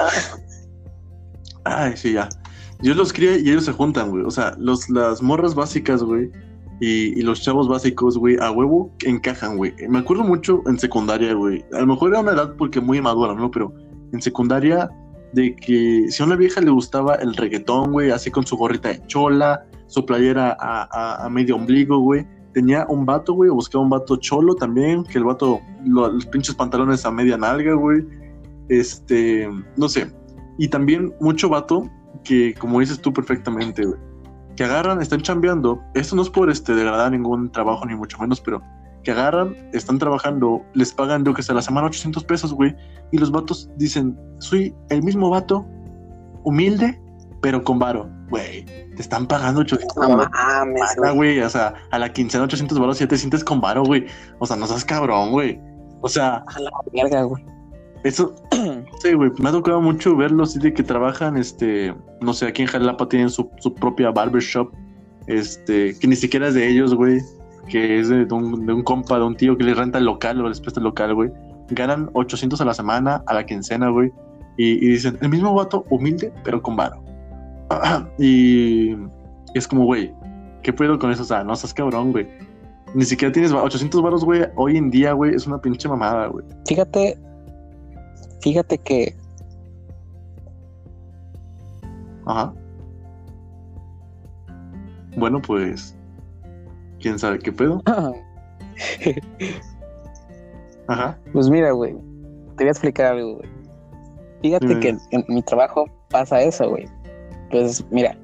[1.64, 2.30] Ay, sí, ya.
[2.80, 4.24] Dios los cría y ellos se juntan, güey.
[4.24, 6.30] O sea, los, las morras básicas, güey,
[6.80, 9.74] y, los chavos básicos, güey, a huevo encajan, güey.
[9.88, 11.64] Me acuerdo mucho en secundaria, güey.
[11.74, 13.50] A lo mejor era una edad porque muy madura, ¿no?
[13.50, 13.74] Pero
[14.12, 14.90] en secundaria,
[15.34, 18.90] de que si a una vieja le gustaba el reggaetón, güey, así con su gorrita
[18.90, 22.26] de chola, su playera a, medio ombligo, güey.
[22.56, 27.06] Tenía un vato, güey, buscaba un vato cholo también, que el vato, los pinches pantalones
[27.06, 28.04] a media nalga, güey.
[28.70, 30.12] Este, no sé.
[30.58, 31.88] Y también mucho vato
[32.24, 34.00] que, como dices tú perfectamente, güey
[34.56, 38.40] que agarran, están chambeando, esto no es por este, degradar ningún trabajo ni mucho menos,
[38.40, 38.62] pero
[39.04, 42.76] que agarran, están trabajando, les pagan, yo que sé, la semana 800 pesos, güey,
[43.12, 45.66] y los vatos dicen, soy el mismo vato,
[46.44, 47.00] humilde,
[47.46, 52.12] pero con varo, güey, te están pagando 800 no mames, güey, o sea, a la
[52.12, 54.08] quincena 800 varos ya te sientes con varo, güey,
[54.40, 55.62] o sea, no seas cabrón, güey,
[56.02, 57.46] o sea, a la mierda, güey.
[58.04, 58.34] Eso,
[59.00, 62.68] sí, güey, me ha tocado mucho verlos de que trabajan, este, no sé, aquí en
[62.68, 64.74] Jalapa tienen su, su propia barbershop,
[65.28, 67.20] este, que ni siquiera es de ellos, güey,
[67.70, 70.42] que es de un, de un compa, de un tío que les renta el local
[70.42, 71.30] o les presta el local, güey.
[71.70, 74.12] Ganan 800 a la semana, a la quincena, güey.
[74.58, 77.04] Y, dicen, el mismo vato, humilde, pero con varo.
[78.20, 78.96] y
[79.54, 80.14] es como, güey,
[80.64, 81.24] ¿qué puedo con eso?
[81.24, 82.28] O sea, no seas cabrón, güey.
[82.94, 84.44] Ni siquiera tienes 800 varos, güey.
[84.56, 86.46] Hoy en día, güey, es una pinche mamada, güey.
[86.66, 87.18] Fíjate,
[88.46, 89.16] Fíjate que.
[92.28, 92.54] Ajá.
[95.18, 95.98] Bueno, pues.
[97.00, 97.82] ¿Quién sabe qué pedo?
[100.88, 101.18] Ajá.
[101.34, 101.94] Pues mira, güey.
[102.56, 103.50] Te voy a explicar algo, güey.
[104.44, 106.86] Fíjate que en, mi trabajo pasa eso, güey.
[107.56, 108.18] Pues mira,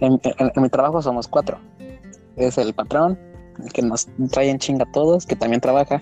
[0.00, 0.20] en,
[0.56, 1.60] mi trabajo somos cuatro.
[2.34, 3.16] Es el patrón,
[3.62, 6.00] el que nos trae en chinga a todos, que también trabaja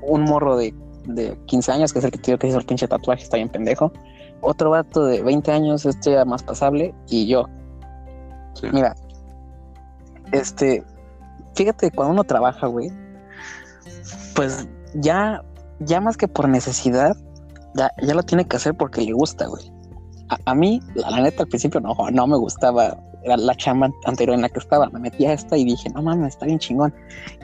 [0.00, 2.88] un morro de, de 15 años, que es el que te que hizo el pinche
[2.88, 3.92] tatuaje, está bien pendejo.
[4.40, 7.44] Otro vato de 20 años, este ya más pasable, y yo.
[8.72, 8.94] Mira,
[10.32, 10.82] este,
[11.54, 12.90] fíjate, cuando uno trabaja, güey,
[14.34, 15.42] pues ya,
[15.78, 17.14] ya más que por necesidad,
[17.74, 19.70] ya, ya lo tiene que hacer porque le gusta, güey.
[20.44, 24.42] A, mí, la, neta, al principio no, no me gustaba era la chamba anterior en
[24.42, 24.88] la que estaba.
[24.90, 26.94] Me metí a esta y dije, no mames, está bien chingón.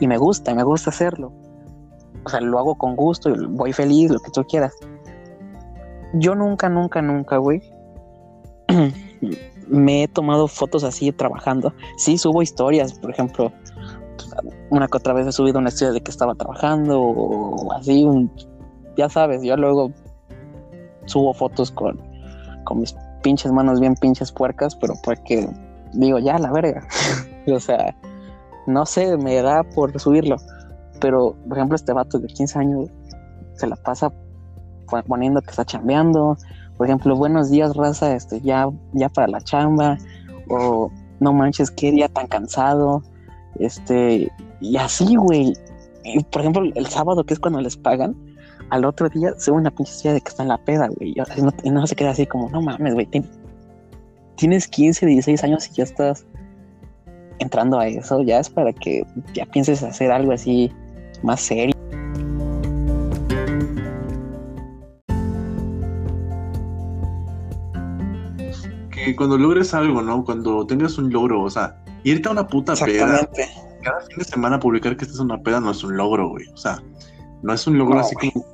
[0.01, 1.33] Y me gusta, me gusta hacerlo.
[2.25, 4.75] O sea, lo hago con gusto voy feliz, lo que tú quieras.
[6.15, 7.63] Yo nunca, nunca, nunca, güey,
[9.69, 11.73] me he tomado fotos así trabajando.
[11.97, 13.53] Sí, subo historias, por ejemplo,
[14.71, 18.33] una que otra vez he subido una historia de que estaba trabajando o así, un,
[18.97, 19.93] ya sabes, yo luego
[21.05, 22.01] subo fotos con,
[22.69, 25.49] con mis pinches manos bien pinches puercas, pero porque
[25.95, 26.87] digo, ya, la verga.
[27.47, 27.97] o sea,
[28.67, 30.37] no sé, me da por subirlo.
[31.01, 32.91] Pero, por ejemplo, este vato de 15 años
[33.55, 34.13] se la pasa
[35.07, 36.37] poniendo que está chambeando.
[36.77, 39.97] Por ejemplo, buenos días, raza, este, ya, ya para la chamba.
[40.51, 43.03] O no manches, qué día tan cansado.
[43.59, 45.55] Este, y así, güey.
[46.31, 48.15] Por ejemplo, el sábado, que es cuando les pagan,
[48.71, 51.15] al otro día se ve una pinche de que está en la peda, güey.
[51.65, 53.09] Y no, se queda así como, no mames, güey.
[54.37, 56.27] Tienes 15, 16 años y ya estás
[57.39, 58.23] entrando a eso.
[58.23, 59.05] Ya es para que
[59.35, 60.73] ya pienses hacer algo así
[61.23, 61.75] más serio.
[68.91, 70.25] Que cuando logres algo, ¿no?
[70.25, 73.29] Cuando tengas un logro, o sea, irte a una puta peda.
[73.83, 76.47] Cada fin de semana publicar que estás en una peda no es un logro, güey.
[76.49, 76.83] O sea,
[77.43, 78.45] no es un logro así como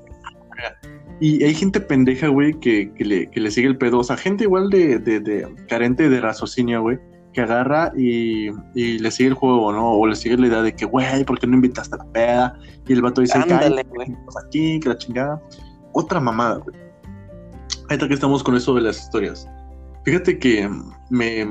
[1.24, 4.00] y hay gente pendeja, güey, que, le, que le sigue el pedo.
[4.00, 6.98] O sea, gente igual de, de, carente de raciocinio, güey,
[7.32, 9.92] que agarra y, y, le sigue el juego, ¿no?
[9.92, 12.58] O le sigue la idea de que, güey, ¿por qué no invitaste a la peda?
[12.86, 15.42] Y el vato dice, Ándale, güey, aquí, que la chingada.
[15.94, 16.76] Otra mamada, güey.
[17.88, 19.48] Ahorita que estamos con eso de las historias.
[20.04, 20.68] Fíjate que
[21.08, 21.46] me,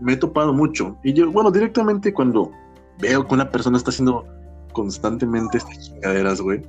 [0.00, 0.98] me he topado mucho.
[1.04, 2.50] Y yo, bueno, directamente cuando
[2.98, 4.26] veo que una persona está haciendo
[4.72, 6.60] constantemente estas chingaderas, güey,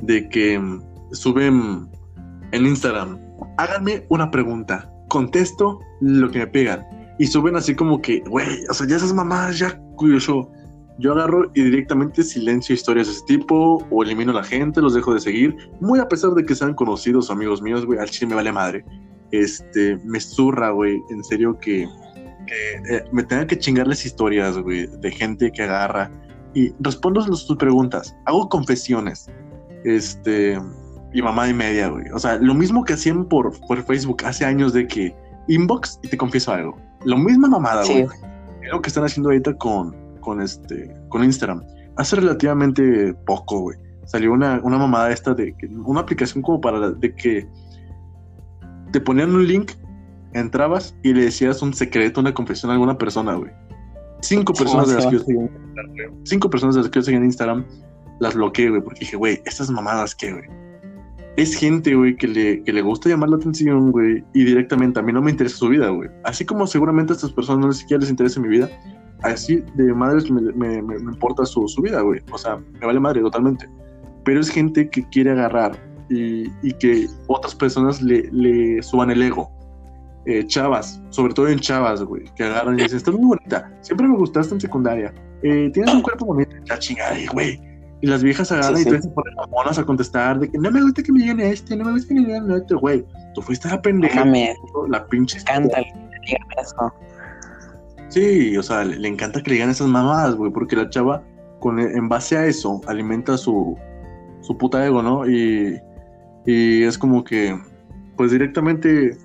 [0.00, 0.60] de que
[1.12, 1.88] suben
[2.52, 3.18] en Instagram,
[3.58, 6.84] háganme una pregunta, contesto lo que me pegan.
[7.18, 10.50] Y suben así como que, güey, o sea, ya esas mamás, ya curioso.
[10.98, 14.94] Yo agarro y directamente silencio historias de ese tipo, o elimino a la gente, los
[14.94, 18.30] dejo de seguir, muy a pesar de que sean conocidos amigos míos, güey, al chile
[18.30, 18.84] me vale madre.
[19.30, 25.10] Este, me zurra, güey, en serio que, eh, me tengan que chingarles historias, güey, de
[25.10, 26.10] gente que agarra
[26.54, 29.30] y respondo sus preguntas, hago confesiones,
[29.84, 30.58] este,
[31.12, 32.04] y mamá y media, güey.
[32.12, 35.14] O sea, lo mismo que hacían por, por Facebook hace años de que
[35.48, 36.76] inbox y te confieso algo.
[37.04, 38.02] Lo misma mamada, güey.
[38.02, 41.62] Es lo que están haciendo ahorita con, con, este, con Instagram.
[41.96, 43.78] Hace relativamente poco, güey.
[44.04, 47.46] Salió una, una mamada esta de que, una aplicación como para de que
[48.92, 49.72] te ponían un link,
[50.32, 53.50] entrabas y le decías un secreto, una confesión a alguna persona, güey.
[54.20, 55.50] Cinco personas de las que yo seguía
[56.24, 57.64] Cinco personas de las que yo seguía en Instagram
[58.20, 60.44] las bloqueé, güey, porque dije, güey, estas mamadas, ¿qué, güey?
[61.36, 65.02] Es gente, güey, que le, que le gusta llamar la atención, güey, y directamente a
[65.02, 66.10] mí no me interesa su vida, güey.
[66.24, 68.68] Así como seguramente a estas personas no les siquiera les interesa mi vida,
[69.22, 72.20] así de madres me, me, me, importa su, su, vida, güey.
[72.30, 73.68] O sea, me vale madre totalmente.
[74.24, 75.72] Pero es gente que quiere agarrar
[76.10, 79.50] y, y que otras personas le, le suban el ego.
[80.26, 84.06] Eh, chavas, sobre todo en chavas, güey, que agarran y dicen, estás muy bonita, siempre
[84.06, 87.71] me gustaste en secundaria, eh, tienes un cuerpo bonito, ya chingada, güey
[88.02, 91.04] y las viejas agarran y se ponen monas a contestar de que no me gusta
[91.04, 93.06] que me lleguen a este, no me gusta que me lleguen a este, güey.
[93.34, 94.24] Tú fuiste la pendeja.
[94.88, 95.38] La pinche.
[95.44, 95.86] Cántale,
[96.60, 96.92] eso.
[98.08, 101.22] Sí, o sea, le, encanta que le digan esas mamadas, güey, porque la chava,
[101.60, 103.78] con, en base a eso, alimenta su,
[104.40, 105.24] su puta ego, ¿no?
[105.24, 105.80] Y,
[106.44, 107.56] y es como que,
[108.16, 109.16] pues directamente,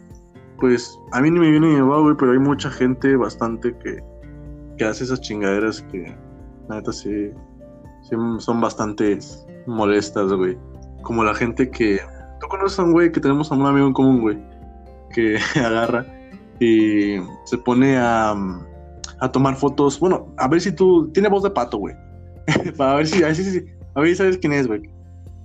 [0.60, 3.76] pues a mí ni me viene ni me va, güey, pero hay mucha gente bastante
[3.80, 4.04] que,
[4.78, 6.16] que hace esas chingaderas que,
[6.70, 7.32] la neta, sí,
[8.40, 9.20] son bastante
[9.66, 10.58] molestas, güey.
[11.02, 12.00] Como la gente que.
[12.40, 14.38] Tú conoces a un güey que tenemos a un amigo en común, güey.
[15.14, 16.06] Que agarra
[16.60, 18.36] y se pone a,
[19.20, 20.00] a tomar fotos.
[20.00, 21.10] Bueno, a ver si tú.
[21.14, 21.96] Tiene voz de pato, güey.
[22.78, 23.24] Para ver si.
[23.24, 24.82] A ver si, a ver sabes quién es, güey.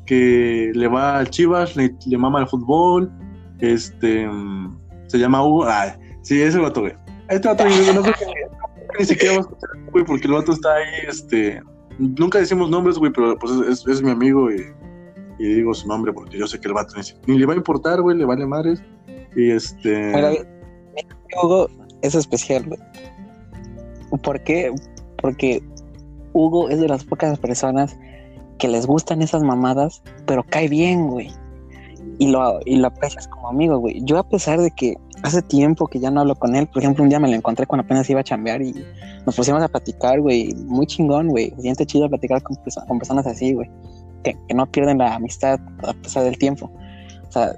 [0.06, 3.10] Que le va al Chivas, le, mama el fútbol.
[3.60, 4.28] Este.
[5.06, 5.64] Se llama Hugo.
[5.64, 6.94] Ah, sí, ese vato, güey.
[7.28, 8.12] Este vato, no sé
[8.98, 11.62] ni siquiera va a escuchar, güey, porque el vato está ahí, este
[12.02, 13.52] nunca decimos nombres, güey, pero pues
[13.86, 14.64] es, mi amigo y,
[15.38, 16.94] digo su nombre porque yo sé que el vato
[17.26, 18.82] ni, le va a importar, güey, le vale madres.
[19.34, 20.12] Y este.
[21.42, 21.68] Hugo
[22.02, 22.80] es especial, güey.
[24.22, 24.70] ¿Por qué?
[25.20, 25.62] Porque
[26.32, 27.98] Hugo es de las pocas personas
[28.58, 31.30] que les gustan esas mamadas, pero cae bien, güey.
[32.18, 34.00] Y lo, y lo aprecias como amigo, güey.
[34.04, 37.04] Yo a pesar de que hace tiempo que ya no hablo con él, por ejemplo,
[37.04, 38.74] un día me lo encontré cuando apenas iba a chambear y
[39.24, 40.54] nos pusimos a platicar, güey.
[40.66, 41.54] Muy chingón, güey.
[41.60, 43.70] Siente chido platicar con, con personas así, güey.
[44.24, 46.70] Que, no pierden la amistad a pesar del tiempo.
[47.28, 47.52] O sea,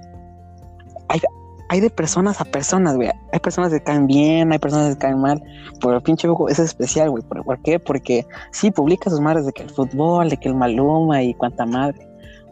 [1.68, 3.10] hay, de personas a personas, güey.
[3.32, 5.42] Hay personas que caen bien, hay personas que caen mal.
[5.80, 7.22] Pero el pinche Hugo es especial, güey.
[7.22, 7.78] ¿Por, qué?
[7.78, 11.64] Porque sí, publica sus madres de que el fútbol, de que el Maluma y cuanta
[11.66, 12.06] madre.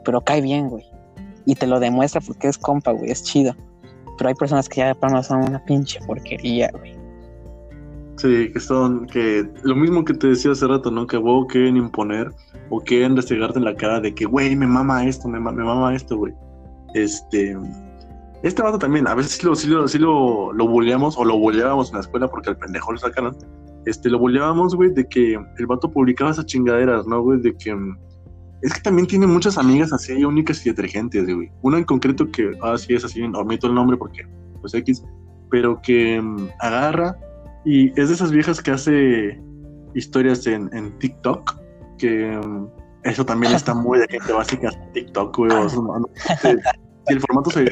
[0.04, 0.84] Pero cae bien, güey.
[1.44, 3.10] Y te lo demuestra porque es compa, güey.
[3.10, 3.54] Es chido.
[4.18, 7.02] Pero hay personas que ya plano son una pinche porquería, güey.
[8.16, 11.06] Sí, que son, que lo mismo que te decía hace rato, ¿no?
[11.06, 12.30] Que vos quieren imponer
[12.70, 16.16] o quieren restregarte en la cara de que, güey, me mama esto, me, mama esto,
[16.16, 16.32] güey.
[16.94, 17.56] Este,
[18.42, 21.88] este vato también, a veces sí lo, sí lo, sí lo, lo o lo bulleábamos
[21.88, 23.36] en la escuela porque al pendejo lo sacaron.
[23.86, 27.40] Este, lo bulleábamos, güey, de que el vato publicaba esas chingaderas, ¿no, güey?
[27.40, 27.74] De que.
[28.62, 31.50] Es que también tiene muchas amigas así únicas y detergentes, güey.
[31.62, 34.26] Una en concreto que, ah, sí, es así, omito el nombre porque,
[34.60, 35.04] pues X,
[35.50, 37.16] pero que mm, agarra
[37.64, 39.40] y es de esas viejas que hace
[39.94, 41.56] historias en, en TikTok,
[41.98, 42.66] que mm,
[43.04, 45.52] eso también está muy de gente básica TikTok, güey.
[45.52, 45.66] O
[47.06, 47.64] el formato se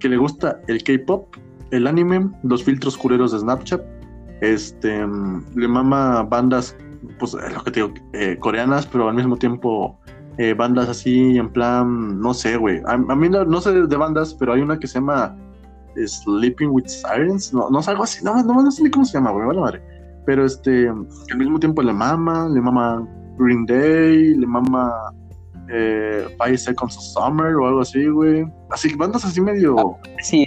[0.00, 1.36] que le gusta el K-pop,
[1.70, 3.82] el anime, los filtros culeros de Snapchat,
[4.40, 5.06] este,
[5.54, 6.74] le mama bandas,
[7.18, 9.98] pues lo que te digo, eh, coreanas, pero al mismo tiempo
[10.38, 12.80] eh, bandas así en plan, no sé, güey.
[12.86, 15.36] A, mí no, sé de bandas, pero hay una que se llama
[15.96, 19.32] Sleeping with Sirens, no, no es algo así, no, no, sé ni cómo se llama,
[19.32, 19.82] güey, vale madre.
[20.26, 23.06] Pero este, al mismo tiempo le mama, le mama
[23.38, 24.92] Green Day, le mama
[25.68, 28.46] eh, Five Seconds of Summer o algo así, güey.
[28.70, 29.96] Así, bandas así medio.
[30.22, 30.46] Sí.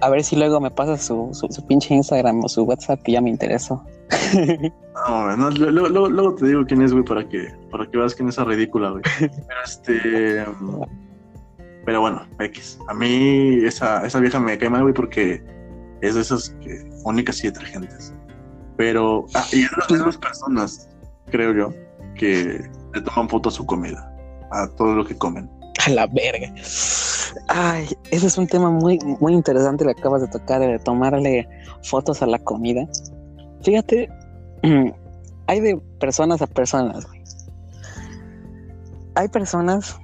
[0.00, 3.20] A ver si luego me pasa su, su, pinche Instagram o su WhatsApp que ya
[3.20, 3.84] me interesó.
[5.08, 8.28] no, no luego, luego, te digo quién es, güey, para que, para que veas quién
[8.28, 9.02] es esa ridícula, güey.
[9.18, 10.44] Pero este.
[11.84, 12.78] Pero bueno, X.
[12.88, 15.42] A mí esa, esa vieja me cae mal, güey, porque
[16.00, 18.12] es de esas que, únicas y detergentes.
[18.76, 19.26] Pero.
[19.34, 20.88] Ah, y es de las mismas personas,
[21.30, 21.74] creo yo,
[22.16, 22.62] que
[22.94, 24.12] le toman foto a su comida
[24.52, 25.50] a todo lo que comen.
[25.86, 26.52] A la verga.
[27.48, 31.48] Ay, ese es un tema muy, muy interesante que acabas de tocar, de tomarle
[31.82, 32.86] fotos a la comida.
[33.62, 34.08] Fíjate,
[35.46, 37.06] hay de personas a personas,
[39.14, 39.98] Hay personas,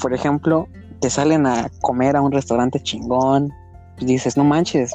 [0.00, 0.68] por ejemplo,
[1.00, 3.52] que salen a comer a un restaurante chingón.
[3.98, 4.92] Y dices, no manches,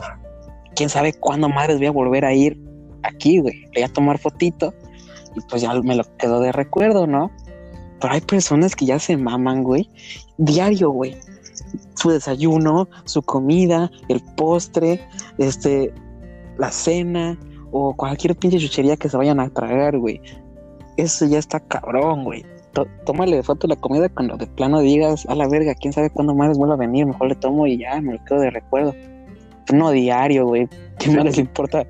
[0.76, 2.60] quién sabe cuándo madres voy a volver a ir
[3.04, 3.66] aquí, güey.
[3.74, 4.74] Voy a tomar fotito
[5.36, 7.32] y pues ya me lo quedo de recuerdo, ¿no?
[8.00, 9.90] Pero hay personas que ya se maman, güey.
[10.38, 11.18] Diario, güey.
[11.96, 15.02] Su desayuno, su comida, el postre,
[15.38, 15.94] este,
[16.58, 17.38] la cena
[17.72, 20.22] o cualquier pinche chuchería que se vayan a tragar, güey.
[20.98, 22.46] Eso ya está cabrón, güey.
[23.06, 26.58] Tómale foto la comida cuando de plano digas, a la verga, quién sabe cuándo más
[26.58, 27.06] vuelva a venir.
[27.06, 28.94] Mejor le tomo y ya, me lo quedo de recuerdo.
[29.74, 30.68] No diario, güey.
[31.00, 31.86] ¿Qué más les importa?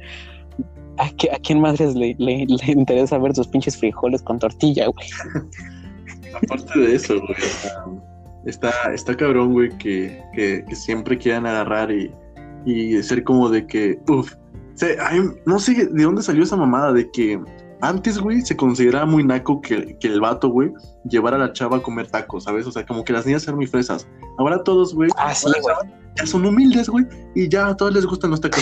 [0.98, 4.88] ¿A, qué, a quién más le, le, le interesa ver sus pinches frijoles con tortilla,
[4.88, 5.08] güey?
[6.44, 8.02] Aparte de eso, güey,
[8.46, 12.12] está, está cabrón, güey, que, que, siempre quieran agarrar y,
[12.66, 14.34] y ser como de que, uff,
[15.46, 17.40] no sé de dónde salió esa mamada de que
[17.82, 20.72] antes, güey, se consideraba muy naco que, que, el vato, güey,
[21.04, 22.68] llevara a la chava a comer tacos, ¿sabes?
[22.68, 24.08] O sea, como que las niñas eran muy fresas.
[24.38, 25.34] Ahora todos, güey, ah,
[26.16, 28.62] ya son humildes, güey, y ya a todos les gustan los tacos.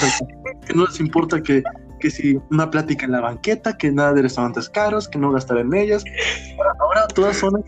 [0.65, 1.63] que no les importa que,
[1.99, 5.57] que si una plática en la banqueta, que nada de restaurantes caros, que no gastar
[5.57, 6.03] en ellas.
[6.79, 7.61] Ahora todas son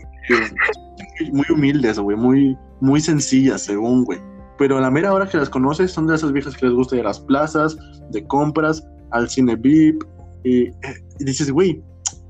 [1.32, 4.18] muy humildes, güey, muy, muy sencillas, según, güey.
[4.58, 6.96] Pero a la mera hora que las conoces, son de esas viejas que les gusta
[6.96, 7.76] ir a las plazas,
[8.10, 10.04] de compras, al cine VIP.
[10.44, 10.70] Y,
[11.18, 11.82] dices, güey,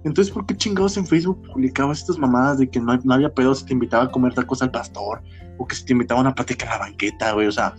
[0.05, 3.65] entonces, ¿por qué chingados en Facebook publicabas estas mamadas de que no, había pedo si
[3.65, 5.23] te invitaba a comer tacos al pastor?
[5.59, 7.75] O que si te invitaba a una plática en la banqueta, güey, o sea.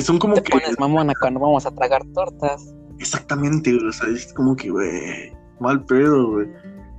[0.00, 0.52] Son como te que.
[0.52, 2.74] pones mamona cuando vamos a tragar tortas.
[2.98, 6.48] Exactamente, o sea, es como que, güey, mal pedo, güey.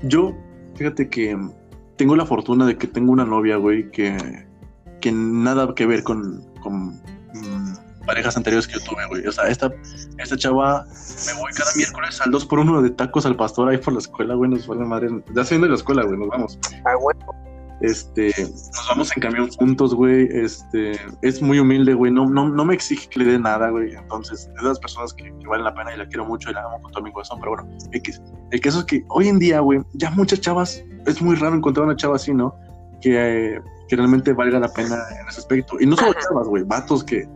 [0.03, 0.35] Yo,
[0.75, 1.37] fíjate que
[2.01, 4.17] tengo la fortuna de que tengo una novia, güey, que,
[5.01, 9.27] que nada que ver con, con mm, parejas anteriores que yo tuve, güey.
[9.27, 9.71] O sea, esta,
[10.17, 10.83] esta chava,
[11.27, 13.99] me voy cada miércoles al 2 por 1 de tacos al pastor ahí por la
[13.99, 15.09] escuela, güey, nos vale madre.
[15.35, 16.57] Ya saliendo de la escuela, güey, nos vamos.
[16.85, 17.15] Ah, güey.
[17.81, 20.27] Este, nos vamos en camión juntos, güey.
[20.31, 22.11] Este, es muy humilde, güey.
[22.11, 23.95] No, no, no me exige que le dé nada, güey.
[23.95, 26.63] Entonces, es de las personas que, valen la pena y la quiero mucho y la
[26.63, 27.39] amo con todo mi corazón.
[27.39, 28.21] Pero bueno, X.
[28.51, 31.87] El caso es que hoy en día, güey, ya muchas chavas, es muy raro encontrar
[31.87, 32.55] una chava así, ¿no?
[33.01, 35.77] Que, que realmente valga la pena en ese aspecto.
[35.79, 37.27] Y no solo chavas, güey, vatos que,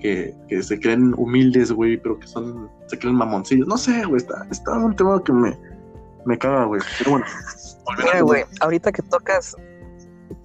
[0.00, 3.68] que, que, se creen humildes, güey, pero que son, se creen mamoncillos.
[3.68, 5.56] No sé, güey, está, está un tema que me,
[6.26, 6.80] Me caga, güey.
[6.98, 7.26] Pero bueno.
[7.98, 9.56] Mira, güey, ahorita que tocas,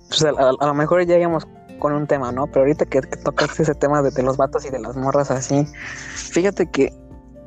[0.10, 1.47] pues a, a, lo mejor ya llegamos
[1.80, 2.47] con un tema, ¿no?
[2.47, 5.66] Pero ahorita que, que tocas ese tema de, los vatos y de las morras así,
[6.14, 6.93] fíjate que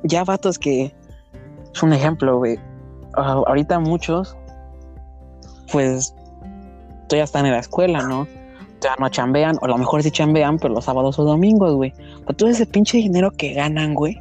[0.05, 0.95] ya vatos que
[1.73, 2.59] es un ejemplo, güey.
[3.15, 4.37] Ahorita muchos,
[5.71, 6.15] pues,
[7.11, 8.27] ya están en la escuela, ¿no?
[8.81, 11.93] Ya no chambean, o a lo mejor sí chambean, pero los sábados o domingos, güey.
[12.27, 14.19] Pero todo ese pinche dinero que ganan, güey,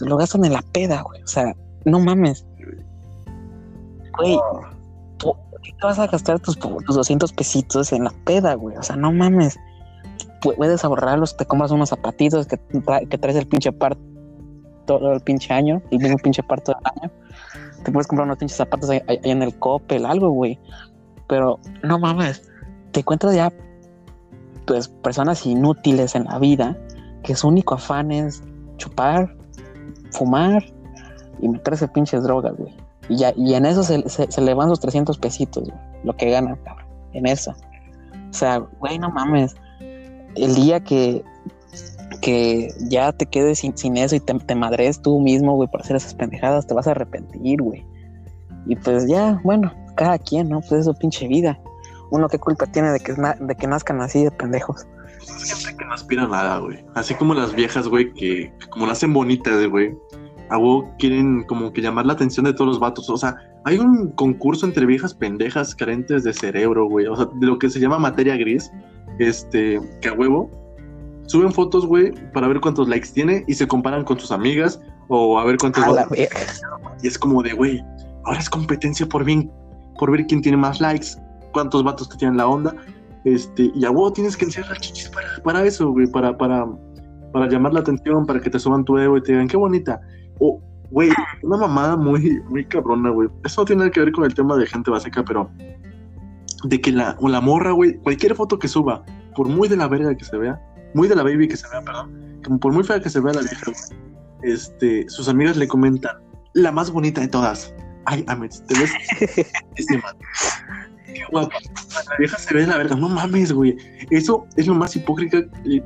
[0.00, 1.22] lo gastan en la peda, güey.
[1.22, 2.44] O sea, no mames.
[4.18, 4.38] Güey,
[5.72, 8.76] tú te vas a gastar tus, tus 200 pesitos en la peda, güey.
[8.76, 9.58] O sea, no mames.
[10.40, 12.56] Puedes ahorrarlos, te compras unos zapatitos que,
[13.18, 13.96] traes el pinche par
[14.86, 17.12] todo el pinche año, el mismo pinche par todo el año.
[17.84, 20.58] Te puedes comprar unos pinches zapatos ahí, ahí en el Coppel, algo, güey.
[21.28, 22.48] Pero no mames,
[22.92, 23.52] te encuentras ya
[24.66, 26.76] pues personas inútiles en la vida
[27.22, 28.42] que su único afán es
[28.76, 29.36] chupar,
[30.12, 30.64] fumar
[31.40, 32.74] y meterse pinches drogas, güey.
[33.08, 36.16] Y, ya, y en eso se, se, se le van sus 300 pesitos, güey, lo
[36.16, 37.54] que ganan, cabrón, en eso.
[38.30, 39.54] O sea, güey, no mames.
[40.34, 41.24] El día que,
[42.20, 45.80] que ya te quedes sin, sin eso y te, te madres tú mismo, güey, por
[45.80, 47.86] hacer esas pendejadas, te vas a arrepentir, güey.
[48.66, 50.60] Y pues ya, bueno, cada quien, ¿no?
[50.60, 51.58] Pues es su pinche vida.
[52.10, 54.86] Uno qué culpa tiene de que, de que nazcan así de pendejos.
[55.20, 56.84] Gente que no aspira a nada, güey.
[56.94, 59.96] Así como las viejas, güey, que, que como nacen bonitas, güey.
[60.50, 60.58] A
[60.98, 63.10] quieren como que llamar la atención de todos los vatos.
[63.10, 67.06] O sea, hay un concurso entre viejas pendejas carentes de cerebro, güey.
[67.06, 68.70] O sea, de lo que se llama materia gris.
[69.18, 70.50] Este, que a huevo
[71.26, 75.38] suben fotos, güey, para ver cuántos likes tiene y se comparan con sus amigas o
[75.38, 75.84] a ver cuántos.
[75.84, 76.08] A la.
[77.02, 77.84] Y es como de, güey,
[78.24, 79.50] ahora es competencia por bien,
[79.98, 81.08] por ver quién tiene más likes,
[81.52, 82.74] cuántos vatos te tienen la onda.
[83.24, 86.66] Este, y a huevo tienes que encerrar chichis para, para eso, güey, para, para,
[87.32, 90.00] para llamar la atención, para que te suban tu ego y te digan, qué bonita.
[90.38, 90.60] O,
[90.90, 91.10] güey,
[91.42, 93.28] una mamada muy, muy cabrona, güey.
[93.44, 95.50] Eso no tiene nada que ver con el tema de gente básica, pero
[96.64, 99.88] de que la, o la morra, güey, cualquier foto que suba, por muy de la
[99.88, 100.60] verga que se vea,
[100.94, 103.34] muy de la baby que se vea, perdón, como por muy fea que se vea
[103.34, 103.72] la vieja,
[104.42, 106.16] este, sus amigas le comentan,
[106.54, 107.74] la más bonita de todas.
[108.06, 108.92] Ay, Amet, te ves.
[111.16, 111.50] Qué guapo.
[112.08, 112.94] La vieja se ve la verga.
[112.94, 113.76] No mames, güey.
[114.10, 115.38] Eso es lo más hipócrita,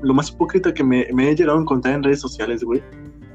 [0.02, 2.82] lo más hipócrita que me, me he llegado a encontrar en redes sociales, güey.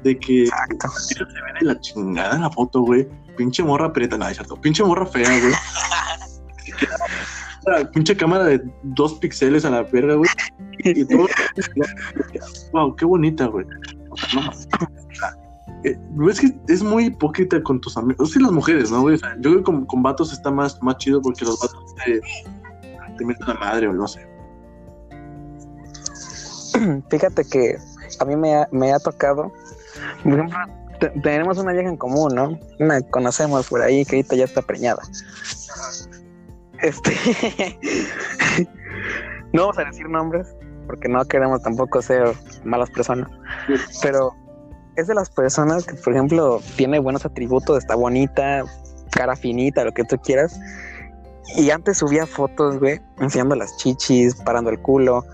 [0.06, 0.88] De que Exacto.
[0.88, 3.08] se ve de la chingada en la foto, güey.
[3.36, 4.54] Pinche morra preta, nada, cierto.
[4.54, 5.52] Pinche morra fea, güey.
[7.66, 10.30] La pinche cámara de dos píxeles a la verga, güey.
[10.84, 11.26] Y todo.
[12.72, 13.66] wow, qué bonita, güey.
[14.10, 14.68] O sea, no mames.
[15.82, 15.98] Eh,
[16.30, 18.30] es que es muy hipócrita con tus amigos.
[18.30, 19.16] Sí, las mujeres, ¿no, güey?
[19.16, 21.96] O sea, yo creo que con, con, vatos está más, más chido porque los vatos
[22.04, 22.20] te,
[23.18, 24.24] te meten la madre o no sé.
[27.10, 27.76] Fíjate que
[28.20, 29.52] a mí me ha, me ha tocado.
[30.22, 30.58] Por ejemplo,
[31.00, 32.58] te, tenemos una vieja en común, ¿no?
[32.78, 35.02] Una conocemos por ahí que ahorita ya está preñada.
[36.82, 37.12] Este.
[39.52, 40.46] no vamos a decir nombres
[40.86, 42.32] porque no queremos tampoco ser
[42.64, 43.28] malas personas.
[44.02, 44.32] Pero
[44.96, 48.64] es de las personas que, por ejemplo, tiene buenos atributos, está bonita,
[49.10, 50.58] cara finita, lo que tú quieras.
[51.56, 55.24] Y antes subía fotos, güey, enseñando las chichis, parando el culo,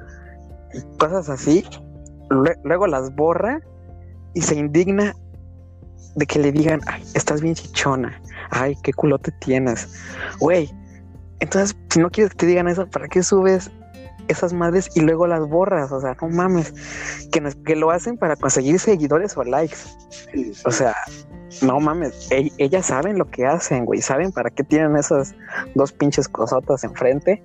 [0.98, 1.64] cosas así.
[2.64, 3.60] Luego las borra
[4.34, 5.14] y se indigna
[6.16, 8.20] de que le digan, ay, estás bien chichona,
[8.50, 9.88] ay, qué culote tienes.
[10.40, 10.70] Güey,
[11.40, 13.70] entonces, si no quieres que te digan eso, ¿para qué subes
[14.28, 16.74] esas madres y luego las borras, o sea, no mames,
[17.30, 19.76] que, nos, que lo hacen para conseguir seguidores o likes.
[20.64, 20.94] O sea,
[21.60, 25.34] no mames, e ellas saben lo que hacen, güey, saben para qué tienen esas
[25.74, 27.42] dos pinches cosotas enfrente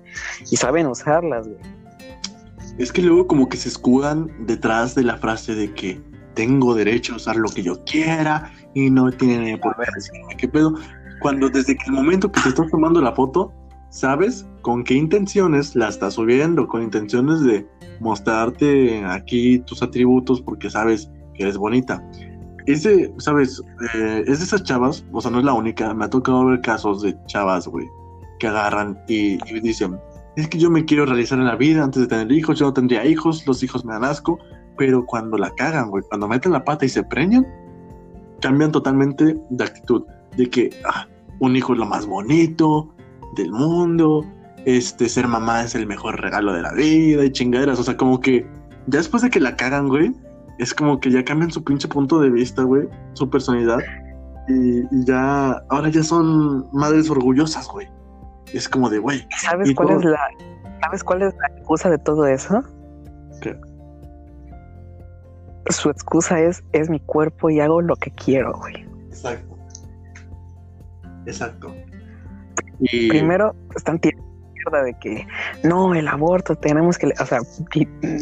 [0.50, 1.60] y saben usarlas, güey.
[2.78, 6.00] Es que luego como que se escudan detrás de la frase de que
[6.38, 10.46] tengo derecho a usar lo que yo quiera y no tienen por qué decirme qué
[10.46, 10.72] pedo.
[11.18, 13.52] Cuando desde el momento que te estás tomando la foto,
[13.90, 17.66] sabes con qué intenciones la estás subiendo, con intenciones de
[17.98, 22.08] mostrarte aquí tus atributos porque sabes que eres bonita.
[22.66, 23.60] Ese, sabes,
[23.96, 26.60] eh, es de esas chavas, o sea, no es la única, me ha tocado ver
[26.60, 27.88] casos de chavas, güey,
[28.38, 29.98] que agarran y, y, dicen,
[30.36, 32.74] es que yo me quiero realizar en la vida antes de tener hijos, yo no
[32.74, 34.38] tendría hijos, los hijos me dan asco,
[34.78, 37.46] pero cuando la cagan, güey, cuando meten la pata y se preñan,
[38.40, 40.04] cambian totalmente de actitud,
[40.36, 41.06] de que ah,
[41.40, 42.94] un hijo es lo más bonito,
[43.36, 44.24] del mundo,
[44.64, 48.20] este, ser mamá es el mejor regalo de la vida y chingaderas, o sea, como
[48.20, 48.46] que
[48.86, 50.12] ya después de que la cagan, güey,
[50.58, 53.78] es como que ya cambian su pinche punto de vista, güey, su personalidad,
[54.48, 57.86] y, y, ya, ahora ya son madres orgullosas, güey.
[58.54, 59.26] Es como de, güey.
[59.36, 59.98] ¿Sabes cuál todo...
[59.98, 60.18] es la,
[60.82, 62.62] sabes cuál es la excusa de todo eso?
[63.42, 63.58] ¿Qué?
[65.68, 68.86] Su excusa es, es mi cuerpo y hago lo que quiero, güey.
[69.08, 69.58] Exacto.
[71.26, 71.74] Exacto.
[72.80, 73.08] Y...
[73.08, 75.26] Primero están tirando mierda de que
[75.62, 77.40] no, el aborto tenemos que, o sea,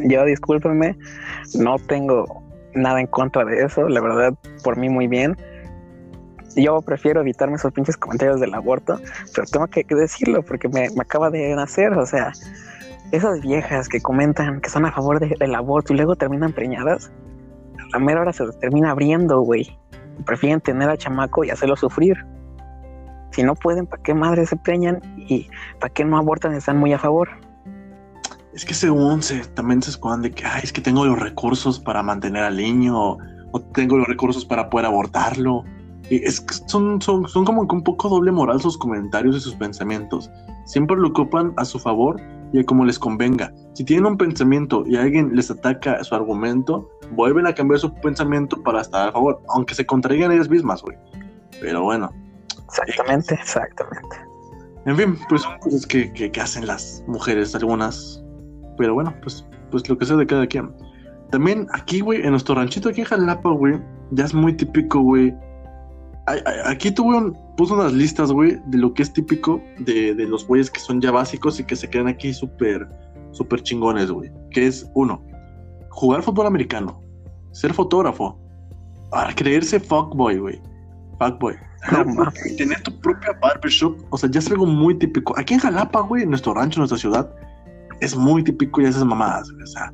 [0.04, 0.96] yo discúlpenme,
[1.54, 2.42] no tengo
[2.74, 5.36] nada en contra de eso, la verdad, por mí muy bien.
[6.56, 8.98] Yo prefiero evitarme esos pinches comentarios del aborto,
[9.34, 12.32] pero tengo que, decirlo porque me, acaba de nacer, o sea,
[13.12, 17.10] esas viejas que comentan que son a favor del aborto y luego terminan preñadas,
[17.96, 19.78] la mera hora se termina abriendo, güey.
[20.26, 22.26] Prefieren tener al chamaco y hacerlo sufrir.
[23.30, 25.00] Si no pueden, ¿para qué madres se preñan?
[25.16, 25.48] Y
[25.80, 26.52] ¿para qué no abortan?
[26.52, 27.30] Están muy a favor.
[28.52, 31.80] Es que según se, también se escudan de que, ay, es que tengo los recursos
[31.80, 33.12] para mantener al niño,
[33.52, 35.64] o, tengo los recursos para poder abortarlo.
[36.10, 39.40] Y es que son, son, son como que un poco doble moral sus comentarios y
[39.40, 40.30] sus pensamientos.
[40.66, 42.20] Siempre lo ocupan a su favor
[42.60, 43.52] y como les convenga.
[43.74, 48.62] Si tienen un pensamiento y alguien les ataca su argumento, vuelven a cambiar su pensamiento
[48.62, 50.96] para estar a favor, aunque se contraigan ellas mismas, güey.
[51.60, 52.10] Pero bueno.
[52.66, 54.16] Exactamente, exactamente.
[54.86, 58.22] En fin, pues son cosas que, que hacen las mujeres, algunas
[58.76, 60.72] pero bueno, pues, pues lo que sea de cada quien.
[61.30, 63.80] También aquí, güey, en nuestro ranchito aquí en Jalapa, güey,
[64.12, 65.34] ya es muy típico, güey.
[66.64, 70.70] Aquí tuve puso unas listas, güey, de lo que es típico de, de los güeyes
[70.70, 72.88] que son ya básicos y que se quedan aquí súper,
[73.30, 74.32] súper chingones, güey.
[74.50, 75.24] Que es, uno,
[75.90, 77.00] jugar fútbol americano,
[77.52, 78.38] ser fotógrafo,
[79.10, 80.60] para creerse fuckboy, güey.
[81.20, 81.54] Fuckboy.
[82.58, 85.32] tener tu propia barbershop, o sea, ya es algo muy típico.
[85.38, 87.30] Aquí en Jalapa, güey, en nuestro rancho, en nuestra ciudad,
[88.00, 89.92] es muy típico y esas mamadas, O sea,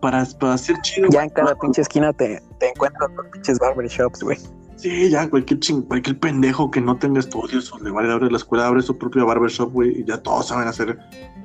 [0.00, 1.08] para, para ser chido.
[1.10, 4.38] Ya en cada pinche esquina te, te encuentras con pinches barbershops, güey.
[4.84, 8.36] Sí, ya cualquier ching, cualquier pendejo que no tenga estudios o le vale abrir la
[8.36, 10.98] escuela, abre su propio barbershop, güey, y ya todos saben hacer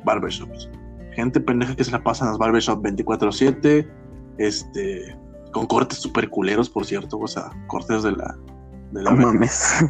[0.03, 0.69] barbershops.
[1.15, 3.87] Gente pendeja que se la pasa en las barbershops 24-7,
[4.39, 5.17] este,
[5.53, 8.37] con cortes super culeros, por cierto, o sea, cortes de la.
[8.91, 9.85] De la no mames.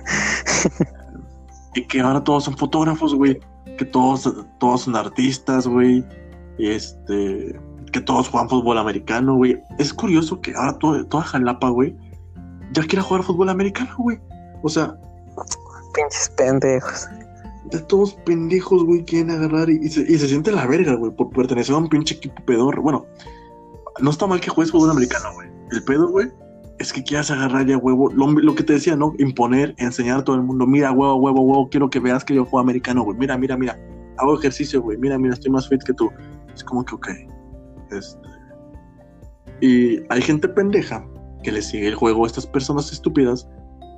[1.73, 3.39] y que ahora todos son fotógrafos, güey
[3.79, 4.29] que todos,
[4.59, 6.05] todos son artistas, güey.
[6.57, 7.57] Este,
[7.93, 9.57] que todos juegan fútbol americano, güey.
[9.77, 11.95] Es curioso que ahora toda Jalapa, güey,
[12.72, 14.20] ya quiera jugar fútbol americano, güey.
[14.63, 14.95] O sea,
[15.93, 17.07] pinches pendejos.
[17.72, 21.30] De todos pendejos, güey, quieren agarrar y, se, y se siente la verga, güey, por
[21.30, 22.80] pertenecer a un pinche equipo pedor.
[22.82, 23.05] Bueno,
[24.01, 25.49] no está mal que juegues fútbol americano, güey.
[25.72, 26.32] El pedo, güey,
[26.80, 29.13] es que quieras agarrar ya huevo, lo, que te decía, ¿no?
[29.20, 32.45] Imponer, enseñar a todo el mundo, mira, huevo, huevo, huevo, quiero que veas que yo
[32.45, 33.78] juego americano, güey, mira, mira, mira,
[34.17, 36.09] hago ejercicio, güey, mira, mira, estoy más fit que tú.
[36.53, 37.07] Es como que, ok.
[37.91, 38.30] Este...
[39.61, 41.05] Y hay gente pendeja
[41.43, 43.47] que le sigue el juego a estas personas estúpidas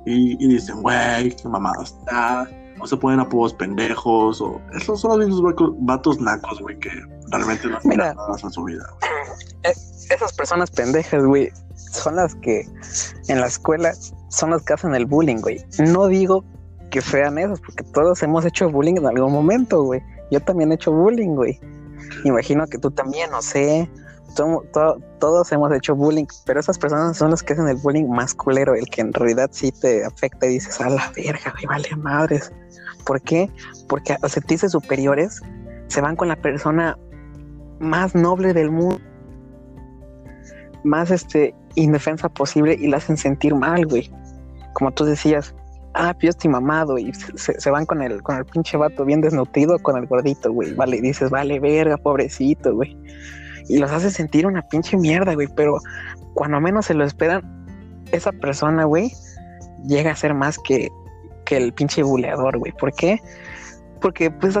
[0.04, 2.48] y, dicen, güey, qué mamada está,
[2.80, 6.90] o se ponen apodos pendejos, o esos son los mismos vatos nacos, güey, que
[7.30, 8.84] realmente no hacen nada en su vida.
[9.62, 9.72] Eh,
[10.10, 12.66] esas personas pendejas, güey, son las que
[13.28, 13.92] en la escuela
[14.28, 15.64] son las que hacen el bullying, güey.
[15.78, 16.44] No digo
[16.90, 20.02] que sean esos, porque todos hemos hecho bullying en algún momento, güey.
[20.30, 21.60] Yo también he hecho bullying, güey.
[22.24, 23.90] Imagino que tú también, no sé.
[24.34, 28.74] Todos hemos hecho bullying, pero esas personas son las que hacen el bullying más culero,
[28.74, 32.52] el que en realidad sí te afecta y dices, a la verga, güey, vale madres.
[33.04, 33.50] ¿Por qué?
[33.88, 35.40] Porque a sentirse superiores
[35.88, 36.98] se van con la persona
[37.80, 39.00] más noble del mundo,
[40.84, 44.10] más este indefensa posible y la hacen sentir mal, güey.
[44.72, 45.54] Como tú decías,
[45.94, 49.78] ah, yo estoy mamado y se, van con el, con el pinche vato bien desnutrido
[49.78, 50.74] con el gordito, güey.
[50.74, 52.96] Vale, dices, vale, verga, pobrecito, güey.
[53.72, 55.48] Y los hace sentir una pinche mierda, güey.
[55.56, 55.78] Pero
[56.34, 57.42] cuando menos se lo esperan,
[58.12, 59.12] esa persona, güey,
[59.86, 60.90] llega a ser más que,
[61.44, 62.72] que el pinche buleador, güey.
[62.72, 63.20] ¿Por qué?
[64.02, 64.58] porque pues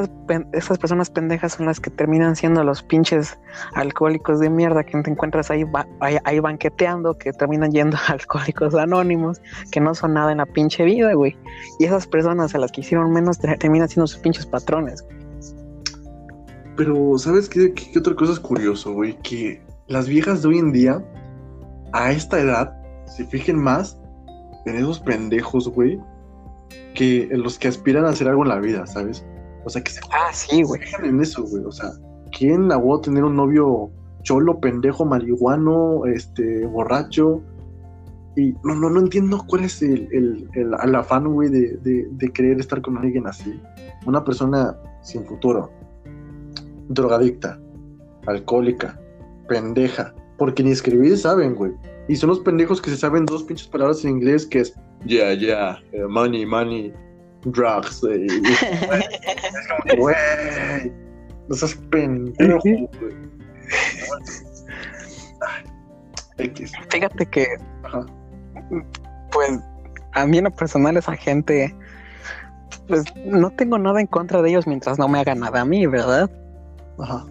[0.52, 3.38] esas, personas pendejas son las que terminan siendo los pinches
[3.74, 5.64] alcohólicos de mierda que te encuentras ahí,
[6.00, 10.84] ahí, banqueteando, que terminan yendo a alcohólicos anónimos, que no son nada en la pinche
[10.84, 11.36] vida, güey.
[11.78, 15.04] Y esas personas a las que hicieron menos terminan siendo sus pinches patrones.
[16.76, 19.18] Pero, ¿sabes qué, qué, otra cosa es curioso, güey?
[19.22, 21.04] Que las viejas de hoy en día,
[21.92, 22.74] a esta edad,
[23.06, 23.98] se fijen más
[24.64, 26.00] en esos pendejos, güey,
[26.94, 29.24] que en los que aspiran a hacer algo en la vida, ¿sabes?
[29.64, 30.80] O sea, que se ah, sí, güey.
[31.02, 31.64] en eso, güey.
[31.64, 31.90] O sea,
[32.36, 33.90] ¿quién a tener un novio
[34.22, 37.42] cholo, pendejo, marihuano, este, borracho?
[38.34, 42.32] Y no, no, no entiendo cuál es el, el, el, afán, güey, de, de, de,
[42.32, 43.60] querer estar con alguien así.
[44.06, 45.70] Una persona sin futuro,
[46.94, 47.58] drogadicta,
[48.26, 48.98] alcohólica,
[49.48, 51.72] pendeja, porque ni escribir saben, güey.
[52.08, 54.74] Y son los pendejos que se saben dos pinches palabras en inglés que es
[55.04, 56.92] yeah, yeah, eh, money, money,
[57.44, 58.02] drugs.
[58.04, 60.92] Eh, es como güey,
[61.48, 62.60] no seas pendejo,
[66.90, 67.46] Fíjate que,
[69.30, 69.60] pues,
[70.12, 71.74] a mí en lo personal esa gente
[72.88, 75.86] pues no tengo nada en contra de ellos mientras no me hagan nada a mí,
[75.86, 76.30] ¿verdad?
[76.98, 77.24] Ajá.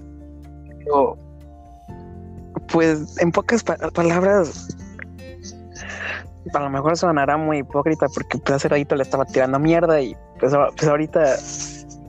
[0.80, 1.18] Pero,
[2.72, 4.76] pues en pocas pa- palabras,
[6.54, 10.16] a lo mejor sonará muy hipócrita porque pues hace ratito le estaba tirando mierda y
[10.40, 11.36] pues, pues ahorita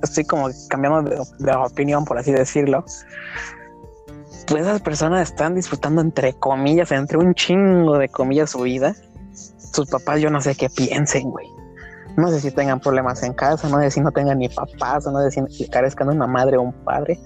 [0.03, 2.85] estoy como cambiando de, de opinión, por así decirlo.
[4.49, 8.95] Pues esas personas están disfrutando entre comillas, entre un chingo de comillas su vida.
[9.35, 11.47] Sus papás yo no sé qué piensen, güey.
[12.17, 15.21] No sé si tengan problemas en casa, no sé si no tengan ni papás, no
[15.23, 17.19] sé si carezcan de una madre o un padre.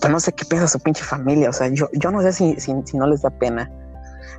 [0.00, 1.50] Pero no sé qué piensa su pinche familia.
[1.50, 3.70] O sea, yo, yo no sé si, si, no les da pena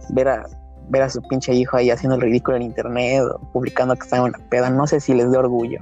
[0.09, 0.45] ver a,
[0.89, 4.17] ver a su pinche hijo ahí haciendo el ridículo en internet o publicando que está
[4.17, 4.69] en una peda.
[4.69, 5.79] No sé si les dé orgullo.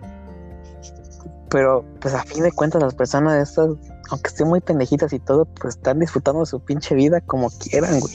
[1.49, 3.69] Pero, pues a fin de cuentas, las personas estas,
[4.09, 8.13] aunque estén muy pendejitas y todo, pues están disfrutando su pinche vida como quieran, güey.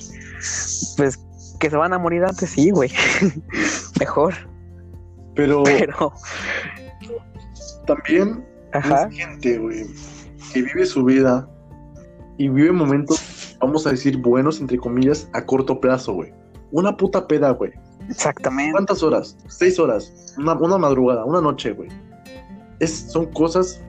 [0.97, 1.19] Pues
[1.59, 2.91] que se van a morir antes, sí, güey.
[4.01, 4.35] Mejor.
[5.39, 6.12] Pero Pero,
[7.86, 9.07] también ajá.
[9.09, 9.86] es gente, güey,
[10.53, 11.49] que vive su vida
[12.39, 16.32] y vive momentos, vamos a decir, buenos, entre comillas, a corto plazo, güey.
[16.72, 17.70] Una puta peda, güey.
[18.09, 18.72] Exactamente.
[18.72, 19.39] ¿Cuántas horas?
[19.47, 20.34] Seis horas.
[20.39, 21.89] Una, una madrugada, una noche, güey.
[22.80, 23.80] Es, son cosas.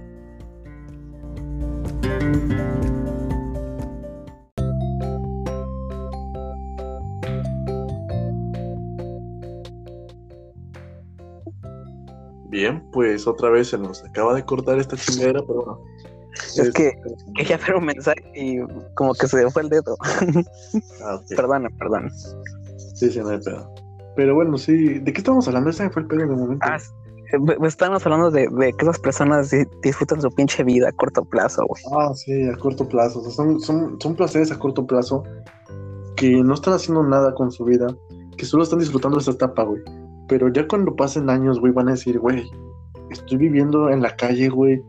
[12.60, 15.80] Bien, pues otra vez se nos acaba de cortar esta chingadera, pero bueno.
[16.58, 16.92] Es que
[17.36, 18.58] quería ver un mensaje y
[18.96, 19.96] como que se fue el dedo.
[21.06, 21.24] Ah, ok.
[21.38, 22.10] Perdona, perdona.
[22.96, 23.74] Sí, sí, no hay pedo.
[24.18, 25.00] Pero bueno, sí.
[25.00, 25.70] ¿De qué estamos hablando?
[25.70, 26.66] Ese fue el pedo de momento.
[26.70, 26.78] Ah,
[27.32, 31.24] eh, estamos hablando de, de que esas personas di- disfrutan su pinche vida a corto
[31.24, 31.82] plazo, güey.
[31.98, 33.20] Ah, sí, a corto plazo.
[33.20, 35.24] O sea, son, son, son placeres a corto plazo
[36.18, 37.88] que no están haciendo nada con su vida,
[38.36, 39.82] que solo están disfrutando esa etapa, güey.
[40.30, 42.50] Pero ya cuando pasen años, güey, van a decir, güey,
[43.10, 44.82] estoy viviendo en la calle, güey,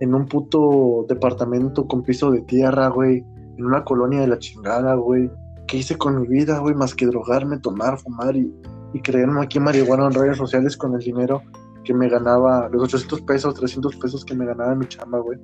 [0.00, 3.22] en un puto departamento con piso de tierra, güey,
[3.58, 5.30] en una colonia de la chingada, güey.
[5.68, 6.74] ¿Qué hice con mi vida, güey?
[6.74, 8.50] Más que drogarme, tomar, fumar y,
[8.94, 11.42] y creerme aquí marihuana en redes sociales con el dinero
[11.84, 15.38] que me ganaba, los 800 pesos, 300 pesos que me ganaba en mi chamba, güey.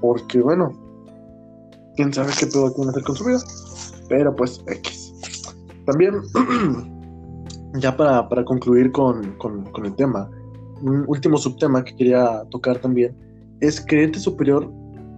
[0.00, 0.70] Porque, bueno,
[1.96, 3.38] quién sabe qué que hacer con su vida.
[4.08, 5.12] Pero pues, X.
[5.86, 6.22] También,
[7.80, 10.30] ya para, para concluir con, con, el tema,
[10.82, 13.16] un último subtema que quería tocar también
[13.60, 14.70] es creerte superior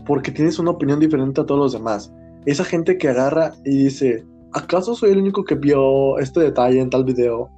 [0.06, 2.12] porque tienes una opinión diferente a todos los demás.
[2.46, 6.90] Esa gente que agarra y dice, ¿acaso soy el único que vio este detalle en
[6.90, 7.50] tal video?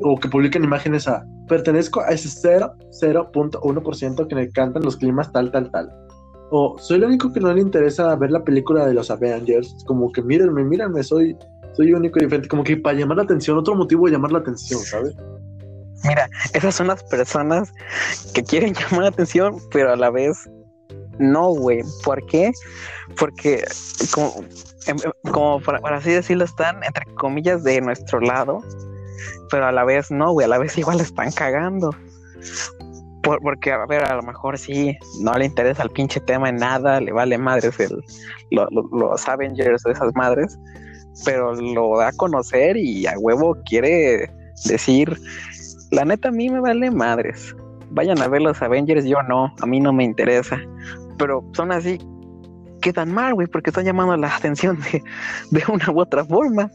[0.00, 5.50] O que publican imágenes a, pertenezco a ese 0.1% que le cantan los climas tal,
[5.50, 5.92] tal, tal.
[6.50, 9.76] O soy el único que no le interesa ver la película de los Avengers.
[9.86, 11.36] Como que mírenme, mírenme, soy,
[11.74, 12.48] soy único y diferente.
[12.48, 15.14] Como que para llamar la atención, otro motivo de llamar la atención, ¿sabes?
[16.04, 17.72] Mira, esas son las personas
[18.34, 20.48] que quieren llamar la atención, pero a la vez
[21.18, 21.82] no, güey.
[22.04, 22.52] ¿Por qué?
[23.18, 23.64] Porque,
[24.12, 24.32] como,
[24.86, 28.60] em- em- como para, así decirlo, están entre comillas de nuestro lado,
[29.50, 30.44] pero a la vez no, güey.
[30.44, 31.90] A la vez igual están cagando.
[33.22, 36.56] Por- porque, a ver, a lo mejor sí, no le interesa el pinche tema en
[36.56, 38.00] nada, le vale madres el,
[38.52, 40.56] lo- lo- los Avengers de esas madres,
[41.24, 44.30] pero lo da a conocer y a huevo quiere
[44.66, 45.18] decir
[45.90, 47.54] la neta a mí me vale madres.
[47.90, 50.60] Vayan a ver los Avengers, yo no, a mí no me interesa.
[51.16, 51.98] Pero son así,
[52.82, 54.78] quedan mal, güey, porque están llamando la atención
[55.50, 56.70] de, una u otra forma.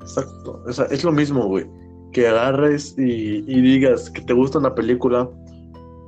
[0.00, 0.62] Exacto.
[0.66, 1.66] O sea, es lo mismo, güey.
[2.12, 5.28] Que agarres y, digas que te gusta una película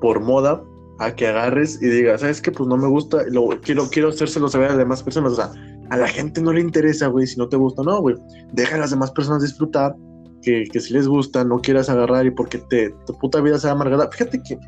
[0.01, 0.63] por moda,
[1.01, 2.53] a que agarres y digas, ¿sabes qué?
[2.53, 5.33] Pues no me gusta, lo, quiero, quiero hacérselo saber a las demás personas.
[5.33, 5.51] O sea,
[5.91, 8.17] a la gente no le interesa, güey, si no te gusta, no, güey.
[8.53, 9.95] Deja a las demás personas disfrutar,
[10.43, 13.73] que, que si les gusta, no quieras agarrar y porque te, tu puta vida sea
[13.73, 14.09] amargada.
[14.11, 14.59] Fíjate que,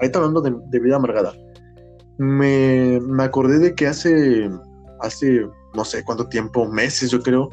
[0.00, 1.32] ahorita hablando de, de vida amargada,
[2.18, 4.50] me, me acordé de que hace,
[5.00, 7.48] hace, no sé cuánto tiempo, meses yo creo,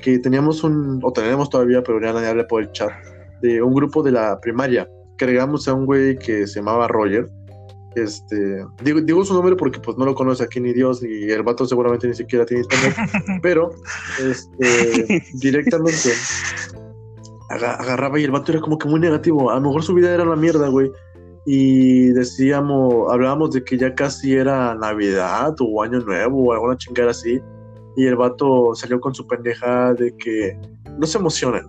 [0.00, 2.90] que teníamos un, o tenemos todavía, pero ya nadie habla por el chat,
[3.40, 7.28] de un grupo de la primaria, que agregamos a un güey que se llamaba Roger.
[7.94, 11.42] Este, digo, digo su nombre porque pues no lo conoce aquí ni Dios, y el
[11.42, 12.96] vato seguramente ni siquiera tiene internet,
[13.42, 13.70] pero
[14.20, 16.10] este, directamente
[17.50, 19.50] aga- agarraba y el vato era como que muy negativo.
[19.50, 20.90] A lo mejor su vida era una mierda, güey.
[21.44, 27.10] Y decíamos, hablábamos de que ya casi era Navidad o Año Nuevo o alguna chingada
[27.10, 27.40] así.
[27.96, 30.56] Y el vato salió con su pendeja de que
[30.98, 31.64] no se emocionen.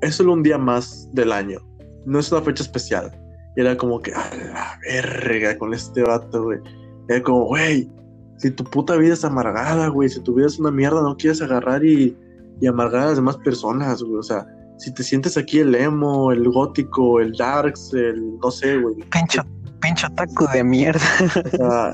[0.00, 1.58] Es solo un día más del año.
[2.06, 3.12] No es una fecha especial.
[3.58, 6.60] Y era como que, a la verga con este vato, güey.
[7.08, 7.90] Era como, güey,
[8.36, 11.42] si tu puta vida es amargada, güey, si tu vida es una mierda, no quieres
[11.42, 12.16] agarrar y,
[12.60, 14.20] y amargar a las demás personas, güey.
[14.20, 14.46] O sea,
[14.76, 18.94] si te sientes aquí el emo, el gótico, el darks, el no sé, güey.
[19.10, 19.42] Pincho,
[19.80, 21.02] pincho taco de mierda.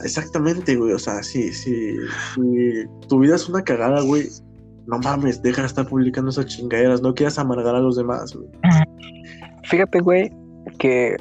[0.04, 0.92] exactamente, güey.
[0.92, 1.96] O sea, sí, sí.
[2.34, 4.28] Si tu vida es una cagada, güey.
[4.86, 7.00] No mames, deja de estar publicando esas chingaderas.
[7.00, 8.50] No quieras amargar a los demás, güey.
[9.62, 10.30] Fíjate, güey,
[10.78, 11.16] que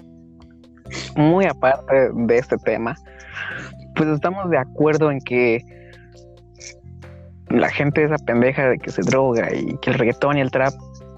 [1.16, 2.96] muy aparte de este tema,
[3.96, 5.64] pues estamos de acuerdo en que
[7.50, 10.74] la gente esa pendeja de que se droga y que el reggaetón y el trap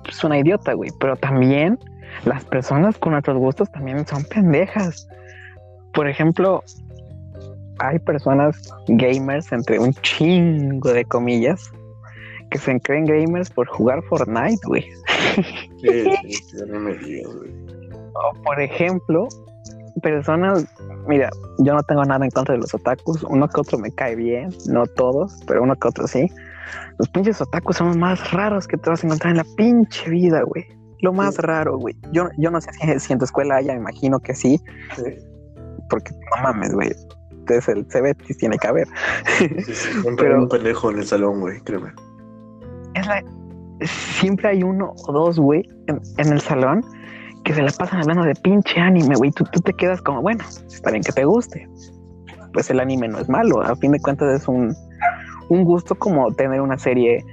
[0.07, 0.91] es una idiota, güey.
[0.99, 1.79] Pero también
[2.25, 5.07] las personas con otros gustos también son pendejas.
[5.93, 6.63] Por ejemplo,
[7.79, 11.71] hay personas gamers, entre un chingo de comillas,
[12.51, 14.85] que se creen gamers por jugar Fortnite, güey.
[15.81, 16.05] Sí,
[16.37, 17.51] sí, no me digas, güey.
[18.13, 19.27] O por ejemplo,
[20.01, 20.65] personas,
[21.07, 21.29] mira,
[21.59, 24.49] yo no tengo nada en contra de los otakus, uno que otro me cae bien,
[24.67, 26.29] no todos, pero uno que otro sí.
[26.97, 30.09] Los pinches otakus son los más raros que te vas a encontrar en la pinche
[30.09, 30.65] vida, güey.
[31.01, 31.95] Lo más raro, güey.
[32.11, 34.61] Yo, yo no sé si, en tu escuela haya, me imagino que sí.
[35.89, 36.91] Porque no mames, güey.
[37.31, 38.87] Entonces el CBT tiene que haber.
[39.37, 41.91] Sí, hay un pendejo en el salón, güey, créeme.
[42.95, 43.23] Es la...
[43.81, 46.81] Siempre hay uno o dos, güey, en, en el salón
[47.45, 49.31] que se la pasan hablando de pinche anime, güey.
[49.31, 51.69] Tú, tú te quedas como, bueno, está bien que te guste.
[52.51, 53.61] Pues el anime no es malo.
[53.61, 54.75] A fin de cuentas es un,
[55.49, 57.23] un gusto como tener una serie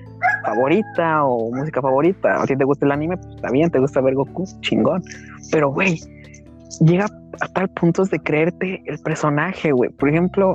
[0.45, 2.45] favorita o música favorita.
[2.47, 5.03] Ti te gusta el anime, pues está bien, te gusta ver Goku, chingón.
[5.51, 5.99] Pero, güey,
[6.81, 7.07] llega
[7.41, 9.89] a tal punto de creerte el personaje, güey.
[9.91, 10.53] Por ejemplo,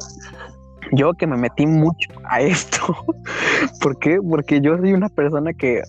[0.92, 2.96] yo que me metí mucho a esto.
[3.82, 4.20] ¿Por qué?
[4.22, 5.82] Porque yo soy una persona que,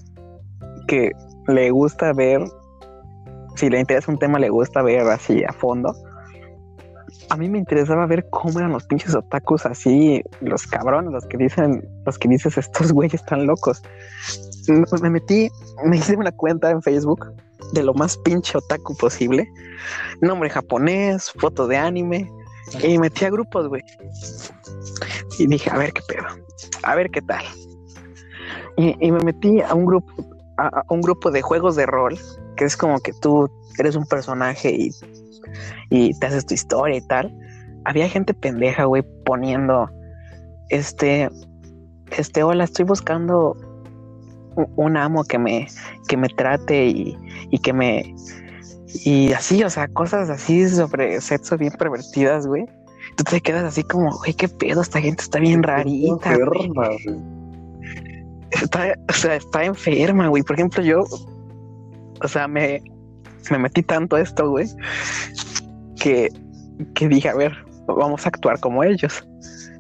[0.87, 1.12] que
[1.49, 2.41] le gusta ver
[3.59, 5.93] si le interesa un tema, le gusta ver así a fondo.
[7.29, 11.37] A mí me interesaba ver cómo eran los pinches otakus así, los cabrones, los que
[11.37, 13.83] dicen, los que dices, estos güeyes están locos.
[15.03, 15.51] Me metí,
[15.85, 17.35] me hice una cuenta en Facebook
[17.73, 19.49] de lo más pinche otaku posible.
[20.21, 22.31] Nombre japonés, foto de anime.
[22.83, 23.83] Y metí a grupos, güey.
[25.39, 26.27] Y dije, a ver qué pedo.
[26.83, 27.45] A ver qué tal.
[28.77, 30.13] Y, me metí a un grupo,
[30.59, 32.17] a un grupo de juegos de rol
[32.59, 33.49] que es como que tú
[33.79, 34.91] eres un personaje y,
[35.89, 37.33] y te haces tu historia y tal.
[37.85, 39.89] Había gente pendeja, güey, poniendo
[40.69, 41.31] este,
[42.11, 43.57] este, hola, estoy buscando
[44.77, 45.69] un amo que me,
[46.09, 47.17] que me trate y,
[47.51, 48.15] y que me,
[49.05, 52.67] y así, o sea, cosas así sobre sexo bien pervertidas, güey.
[53.17, 56.35] Tú te quedas así como, güey, qué pedo, esta gente está bien rarita.
[56.35, 56.89] Enferma,
[58.51, 60.43] Está, o sea, está enferma, güey.
[60.43, 61.05] Por ejemplo, yo
[62.23, 62.83] o sea, me,
[63.51, 64.69] me metí tanto a esto, güey,
[66.01, 66.29] que,
[66.95, 67.53] que dije, a ver,
[67.87, 69.27] vamos a actuar como ellos.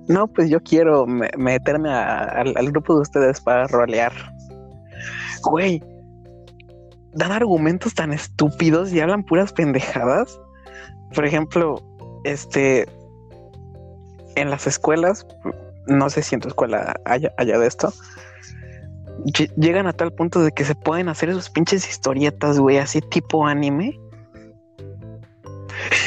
[0.08, 4.12] No, pues yo quiero meterme al, grupo de ustedes para rolear.
[5.42, 5.82] Güey,
[7.12, 10.40] dan argumentos tan estúpidos y hablan puras pendejadas.
[11.14, 11.82] Por ejemplo,
[12.24, 12.88] este,
[14.34, 15.26] en las escuelas,
[15.86, 17.92] no sé si en tu escuela haya, haya de esto,
[19.56, 23.46] llegan a tal punto de que se pueden hacer esos pinches historietas, güey, así tipo
[23.46, 23.98] anime.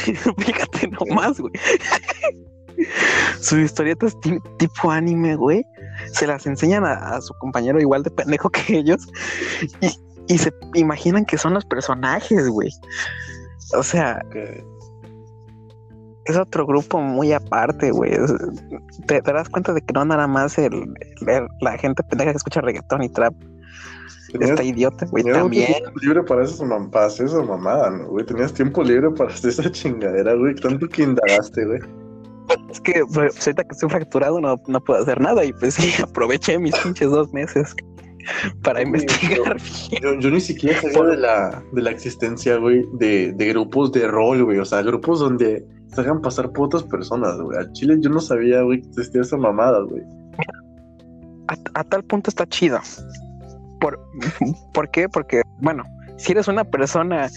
[0.38, 1.54] Fíjate nomás, güey.
[3.40, 4.18] Sus historietas
[4.58, 5.66] tipo anime, güey.
[6.14, 9.08] Se las enseñan a, su compañero igual de pendejo que ellos.
[10.28, 12.70] Y, se imaginan que son los personajes, güey.
[13.78, 14.24] O sea,
[16.26, 18.12] es otro grupo muy aparte, güey.
[19.08, 20.94] Te, das cuenta de que no nada más el,
[21.62, 23.34] la gente pendeja que escucha reggaetón y trap.
[24.40, 25.74] Está idiota, güey, también.
[25.74, 28.26] Tiempo libre para esas, mamás, esa mamada, ¿no, güey?
[28.26, 30.56] Tenías tiempo libre para hacer esa chingadera, güey.
[30.56, 31.80] Tanto que indagaste, güey.
[32.70, 35.92] Es que pues, ahorita que estoy fracturado no, no puedo hacer nada y pues sí,
[36.02, 37.76] aproveché mis pinches dos meses
[38.62, 39.58] para investigar.
[40.02, 44.08] Yo, yo, ni siquiera sabía de la, de la existencia, güey, de, de grupos de
[44.08, 44.60] rol, güey.
[44.60, 47.58] O sea, grupos donde se hagan pasar por otras personas, güey.
[47.58, 50.04] A Chile yo no sabía, güey, que existía esa mamada, güey.
[51.74, 52.80] A, tal punto está chido.
[53.82, 54.00] ¿Por,
[54.74, 55.10] ¿Por qué?
[55.10, 55.84] Porque, bueno,
[56.18, 57.30] si eres una persona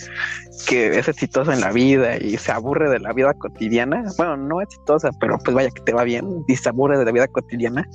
[0.69, 4.61] que es exitosa en la vida y se aburre de la vida cotidiana, bueno, no
[4.61, 7.89] exitosa, pero pues vaya que te va bien y se aburre de la vida cotidiana,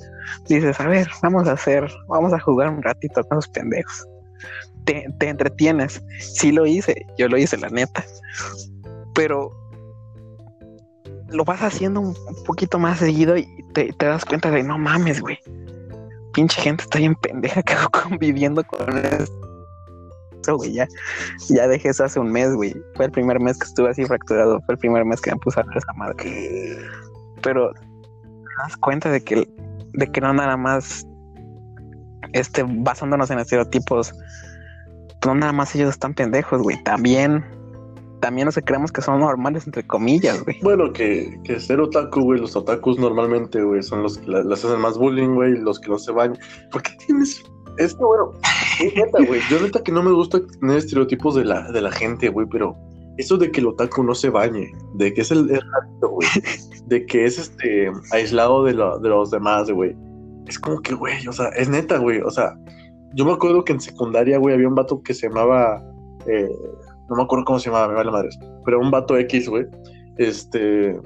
[0.46, 4.06] dices, a ver, vamos a hacer, vamos a jugar un ratito con los pendejos.
[4.84, 6.02] Te, te entretienes.
[6.18, 8.04] Sí lo hice, yo lo hice, la neta.
[9.14, 9.59] Pero
[11.30, 12.14] lo vas haciendo un,
[12.44, 15.38] poquito más seguido y te, das cuenta de no mames, güey.
[16.32, 20.72] Pinche gente está bien pendeja que conviviendo con eso, güey.
[20.72, 20.88] Ya,
[21.48, 22.74] ya dejé eso hace un mes, güey.
[22.94, 24.60] Fue el primer mes que estuve así fracturado.
[24.62, 26.78] Fue el primer mes que me puse a ver esa madre.
[27.42, 27.80] Pero te
[28.62, 29.48] das cuenta de que,
[29.92, 31.06] de que no nada más
[32.32, 34.14] este, basándonos en estereotipos
[35.26, 36.82] no nada más ellos están pendejos, güey.
[36.82, 37.44] También,
[38.20, 40.56] también no se creemos que son normales, entre comillas, güey.
[40.62, 44.64] Bueno, que, que ser otaku, güey, los otakus normalmente, güey, son los que la- las
[44.64, 46.38] hacen más bullying, güey, los que no se bañan.
[46.70, 47.42] ¿Por qué tienes
[47.78, 48.32] esto, bueno?
[48.80, 49.40] es neta, güey.
[49.50, 52.76] Yo neta que no me gusta tener estereotipos de la, de la gente, güey, pero
[53.18, 56.28] eso de que el otaku no se bañe, de que es el es rarito, güey,
[56.86, 59.94] de que es este aislado de, lo- de los demás, güey.
[60.46, 62.20] Es como que, güey, o sea, es neta, güey.
[62.20, 62.56] O sea,
[63.14, 65.82] yo me acuerdo que en secundaria, güey, había un vato que se llamaba.
[66.26, 66.48] eh,
[67.10, 68.38] no me acuerdo cómo se llamaba, me vale madres.
[68.64, 69.66] Pero un vato X, güey.
[70.16, 70.98] Este.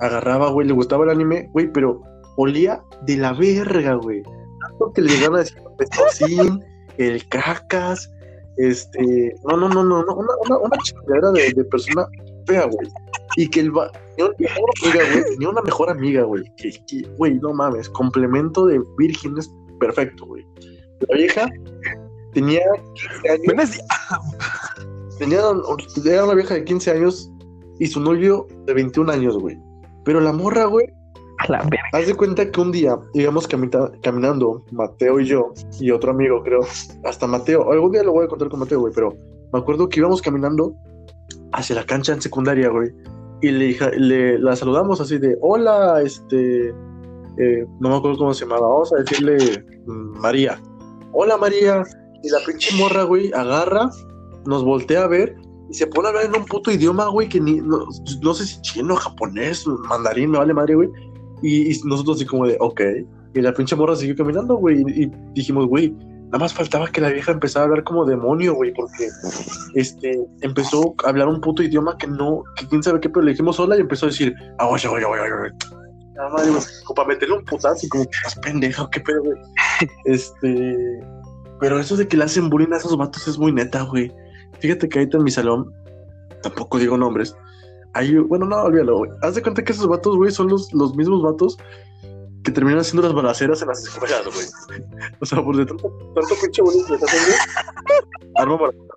[0.00, 2.00] Agarraba, güey, le gustaba el anime, güey, pero
[2.36, 4.22] olía de la verga, güey.
[4.22, 6.64] Tanto que le llegaban a decir pestocín,
[6.96, 8.10] el cacas,
[8.56, 9.34] este.
[9.44, 10.14] No, no, no, no, no.
[10.14, 12.06] Una, una, una chingadera de, persona
[12.46, 12.88] fea, güey.
[13.36, 13.92] Y que el va.
[14.16, 15.24] Tenía una mejor amiga, güey.
[15.24, 16.44] Tenía una mejor amiga, güey.
[16.56, 17.88] Que, que, güey, no mames.
[17.90, 20.46] Complemento de vírgenes perfecto, güey.
[21.08, 21.50] La vieja
[22.32, 22.62] tenía
[23.22, 23.78] 15 años.
[25.18, 25.40] Tenía,
[26.24, 27.30] una vieja de 15 años
[27.78, 29.58] y su novio de 21 años, güey.
[30.04, 30.86] Pero la morra, güey,
[31.38, 31.82] a la verga.
[31.92, 36.42] haz de cuenta que un día íbamos camita- caminando, Mateo y yo, y otro amigo,
[36.42, 36.60] creo.
[37.04, 39.14] Hasta Mateo, algún día lo voy a contar con Mateo, güey, pero
[39.52, 40.74] me acuerdo que íbamos caminando
[41.52, 42.90] hacia la cancha en secundaria, güey.
[43.40, 48.44] Y le, le la saludamos así de, hola, este, eh, no me acuerdo cómo se
[48.44, 49.36] llamaba, vamos a decirle
[49.86, 50.60] mm, María.
[51.12, 51.82] Hola María.
[52.22, 53.90] Y la pinche morra, güey, agarra,
[54.46, 55.36] nos voltea a ver
[55.70, 57.86] y se pone a hablar en un puto idioma, güey, que ni, no,
[58.22, 60.90] no sé si chino, japonés, mandarín, me vale madre, güey.
[61.42, 62.80] Y, y nosotros así como de, ok.
[63.34, 64.82] Y la pinche morra siguió caminando, güey.
[64.86, 65.94] Y, y dijimos, güey,
[66.34, 69.08] nada más faltaba que la vieja empezara a hablar como demonio, güey, porque
[69.74, 73.30] este, empezó a hablar un puto idioma que no, que quién sabe qué, pero le
[73.32, 75.52] dijimos hola y empezó a decir, ah, oye, oye, oye, oye.
[76.16, 76.60] Nada más, güey,
[76.96, 79.38] para meterle un putazo y como que estás pendejo, qué pedo, güey.
[80.04, 80.76] Este,
[81.60, 84.12] pero eso de que le hacen bullying a esos vatos es muy neta, güey.
[84.64, 85.70] Fíjate que ahorita en mi salón,
[86.42, 87.36] tampoco digo nombres,
[87.92, 89.10] hay, bueno, no, olvídalo, güey.
[89.20, 91.58] Haz de cuenta que esos vatos, güey, son los, los mismos vatos
[92.44, 94.46] que terminan haciendo las balaceras en las escuelas, güey.
[95.20, 95.92] O sea, por de tanto,
[96.40, 97.36] pinche bullying que hacen, güey,
[98.36, 98.88] arma balaceras.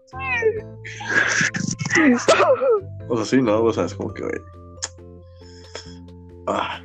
[3.09, 4.39] O sea, sí, no, o sea, es como que, güey.
[6.47, 6.80] Ah,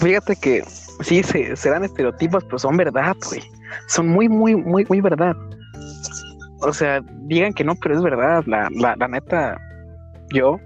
[0.00, 0.64] Fíjate que
[1.02, 3.42] sí, se, se estereotipos, pero son verdad, güey.
[3.88, 5.36] Son muy, muy, muy, muy verdad.
[6.62, 8.44] O sea, digan que no, pero es verdad.
[8.46, 9.60] La, la, la neta,
[10.32, 10.58] yo,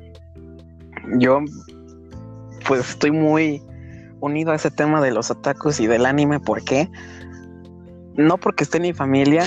[1.18, 1.40] yo,
[2.66, 3.62] pues estoy muy
[4.20, 6.40] unido a ese tema de los otakus y del anime.
[6.40, 6.88] ¿Por qué?
[8.16, 9.44] No porque esté en mi familia,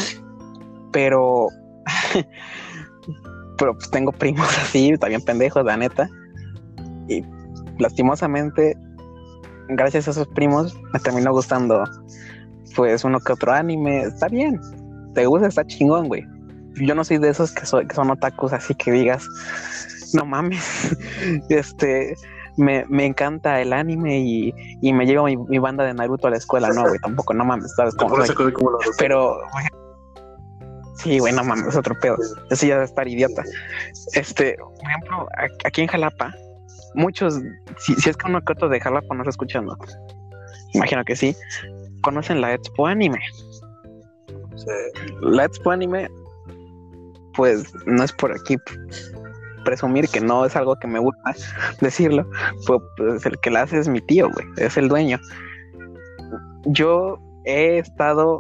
[0.91, 1.47] pero,
[3.57, 6.09] pero pues tengo primos así, también pendejos, la neta.
[7.07, 7.23] Y
[7.77, 8.77] lastimosamente
[9.69, 11.83] gracias a esos primos me terminó gustando
[12.75, 14.03] pues uno que otro anime.
[14.03, 14.59] Está bien.
[15.13, 16.25] Te gusta, está chingón, güey.
[16.80, 19.27] Yo no soy de esos que, soy, que son otakus, así que digas,
[20.13, 20.95] no mames,
[21.49, 22.15] este,
[22.57, 26.32] me, me encanta el anime y, y me llevo mi, mi banda de Naruto a
[26.32, 26.69] la escuela.
[26.69, 28.07] No, güey, tampoco, no mames, lo
[28.97, 29.65] Pero, güey,
[30.97, 32.17] sí, güey, no mames, es otro pedo.
[32.49, 33.43] Eso ya de estar idiota.
[34.13, 35.27] Este, por ejemplo,
[35.63, 36.34] aquí en Jalapa,
[36.95, 37.39] muchos,
[37.77, 39.77] si, si es que uno que otro de Jalapa no está escuchando,
[40.73, 41.36] imagino que sí,
[42.01, 43.19] conocen la Expo Anime.
[44.55, 44.65] Sí.
[45.21, 46.09] La Expo Anime,
[47.36, 48.57] pues no es por aquí
[49.63, 51.36] presumir que no es algo que me gusta
[51.82, 52.30] decirlo,
[52.65, 55.19] pues, pues, el que la hace es mi tío, güey, es el dueño.
[56.65, 58.39] Yo he estado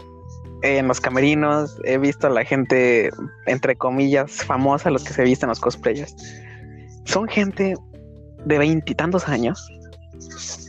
[0.61, 3.09] en los camerinos, he visto a la gente,
[3.45, 6.15] entre comillas, famosa, los que se visten los cosplayers.
[7.05, 7.75] Son gente
[8.45, 9.67] de veintitantos años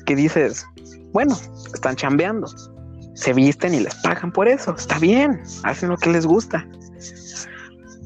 [0.06, 0.64] que dices,
[1.12, 1.36] bueno,
[1.74, 2.46] están chambeando,
[3.14, 6.66] se visten y les pagan por eso, está bien, hacen lo que les gusta.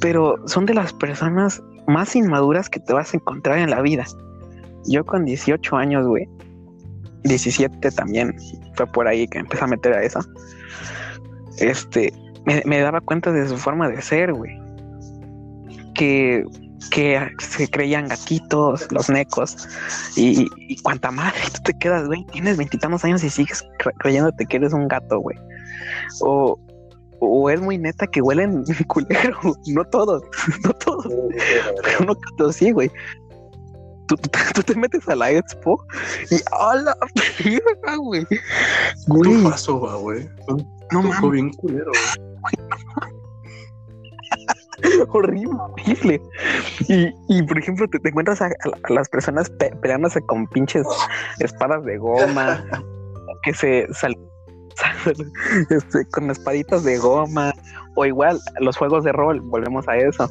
[0.04, 4.04] Pero son de las personas más inmaduras que te vas a encontrar en la vida.
[4.84, 6.28] Yo con 18 años, güey,
[7.22, 8.36] 17 también,
[8.74, 10.20] fue por ahí que empecé a meter a eso.
[11.56, 12.12] Este,
[12.44, 14.52] me, daba cuenta de su forma de ser, güey.
[15.94, 16.44] Que,
[16.90, 19.56] que se creían gatitos, los necos,
[20.16, 24.44] y, y cuanta madre, tú te quedas, güey, tienes veintitantos años y sigues cre- creyéndote
[24.44, 25.38] que eres un gato, güey.
[26.20, 26.58] O,
[27.26, 30.22] o es muy neta que huelen culero, no todos,
[30.64, 31.06] no todos,
[31.82, 32.90] pero uno que otro sí, güey.
[34.06, 35.82] Tú, tú- tú te metes a la expo
[36.30, 36.96] y ¡a la
[37.42, 38.26] verga, güey!
[39.06, 40.28] Güey, Tu paso, va, güey.
[40.92, 42.68] No mames, bien culero, güey.
[45.08, 46.20] horrible, horrible.
[46.88, 50.20] Y, y por ejemplo, te, te encuentras a, a la- a las personas pe- peleándose
[50.22, 50.86] con pinches
[51.38, 52.62] espadas de goma,
[53.42, 54.18] que se sal-
[55.70, 57.52] este, con espaditas de goma,
[57.94, 60.28] o igual los juegos de rol, volvemos a eso.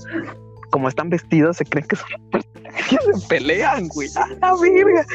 [0.72, 4.10] Como están vestidos, se creen que son que se pelean, güey.
[4.16, 5.06] ¡A la verga!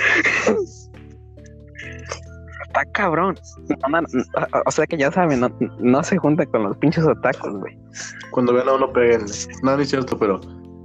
[2.66, 3.38] Está cabrón.
[4.66, 5.40] o sea que ya saben,
[5.80, 7.78] no, se junta con los pinches atacos, güey.
[8.30, 9.24] Cuando vean a uno peguen.
[9.62, 10.40] No, no es cierto, pero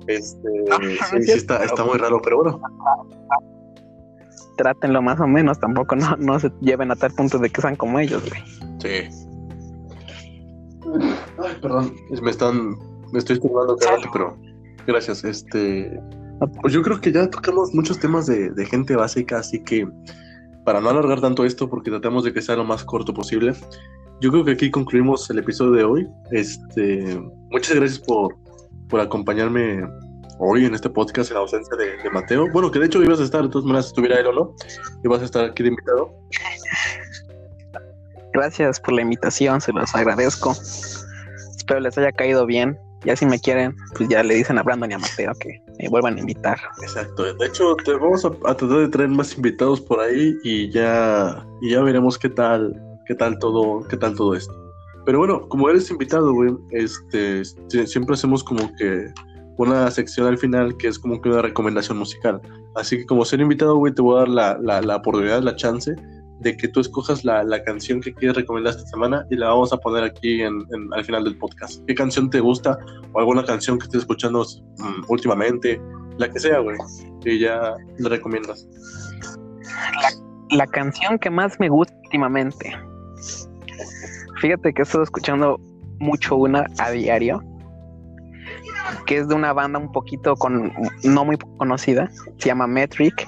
[0.07, 0.49] este
[1.25, 2.61] sí, está, está muy raro, pero bueno.
[4.57, 7.75] Trátenlo más o menos, tampoco no, no se lleven a tal punto de que sean
[7.75, 8.41] como ellos, güey.
[8.79, 9.09] Sí.
[11.39, 12.75] Ay, perdón, me están,
[13.11, 13.77] me estoy estudiando
[14.11, 14.37] pero
[14.85, 15.23] gracias.
[15.23, 15.99] Este,
[16.61, 19.87] pues yo creo que ya tocamos muchos temas de, de, gente básica, así que
[20.65, 23.53] para no alargar tanto esto, porque tratamos de que sea lo más corto posible,
[24.21, 26.07] yo creo que aquí concluimos el episodio de hoy.
[26.31, 28.35] Este, muchas gracias por,
[28.87, 29.83] por acompañarme
[30.39, 32.49] hoy en este podcast en ausencia de, Mateo.
[32.51, 34.55] Bueno, que de hecho ibas a estar, de todas maneras, estuviera él o no,
[35.03, 36.11] ibas a estar aquí de invitado.
[38.33, 40.51] Gracias por la invitación, se los agradezco.
[40.51, 42.77] Espero les haya caído bien.
[43.05, 45.89] Ya si me quieren, pues ya le dicen a Brandon y a Mateo que me
[45.89, 46.57] vuelvan a invitar.
[46.81, 47.33] Exacto.
[47.33, 51.71] De hecho, te vamos a, tratar de traer más invitados por ahí y ya, y
[51.71, 52.73] ya veremos qué tal,
[53.05, 54.53] qué tal todo, qué tal todo esto.
[55.05, 59.13] Pero bueno, como eres invitado, güey, este, siempre hacemos como que
[59.57, 62.41] una sección al final que es como que una recomendación musical.
[62.75, 65.55] Así que como ser invitado, güey, te voy a dar la, la, la oportunidad, la
[65.55, 65.95] chance
[66.39, 69.71] de que tú escojas la, la, canción que quieres recomendar esta semana y la vamos
[69.71, 71.83] a poner aquí en, al final del podcast.
[71.87, 72.77] ¿Qué canción te gusta
[73.13, 74.45] o alguna canción que estés escuchando
[74.77, 75.81] mm, últimamente?
[76.17, 76.77] La que sea, güey,
[77.21, 78.67] que ya le recomiendas.
[80.01, 82.75] La, la, canción que más me gusta últimamente.
[84.41, 85.59] Fíjate que he estado escuchando
[85.99, 87.41] mucho una a diario,
[89.05, 90.71] que es de una banda un poquito con
[91.03, 93.27] no muy conocida, se llama Metric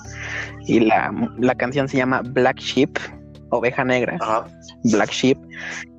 [0.66, 2.97] y la, la canción se llama Black Sheep,
[3.49, 4.18] Oveja Negra.
[4.84, 5.38] Black Sheep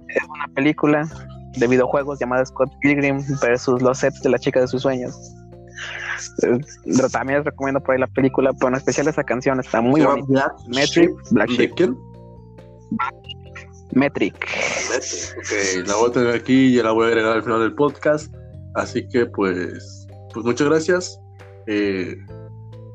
[0.09, 1.09] es una película
[1.57, 5.15] de videojuegos llamada Scott Pilgrim versus los sets de la chica de sus sueños.
[7.13, 10.55] también les recomiendo por ahí la película, pero en especial esa canción está muy bonita.
[10.69, 11.71] Metric, Black Sheep.
[11.71, 11.97] Metric.
[13.93, 14.37] Metric.
[15.39, 18.33] Ok, la voy a tener aquí y la voy a agregar al final del podcast.
[18.77, 21.21] Así que pues, pues muchas gracias.
[21.67, 22.17] Eh,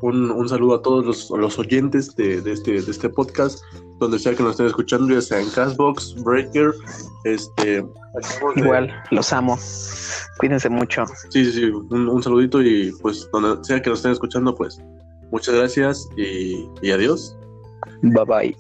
[0.02, 3.64] un, saludo a todos los, oyentes de, este, de este podcast,
[4.00, 6.74] donde sea que nos estén escuchando, ya sea en Castbox, Breaker,
[7.24, 7.86] este...
[8.56, 9.58] Igual, los amo.
[10.40, 11.06] Cuídense mucho.
[11.30, 14.82] Sí, sí, sí, un, saludito y pues donde sea que nos estén escuchando, pues
[15.32, 17.38] muchas gracias y, y adiós.
[18.02, 18.58] Bye bye.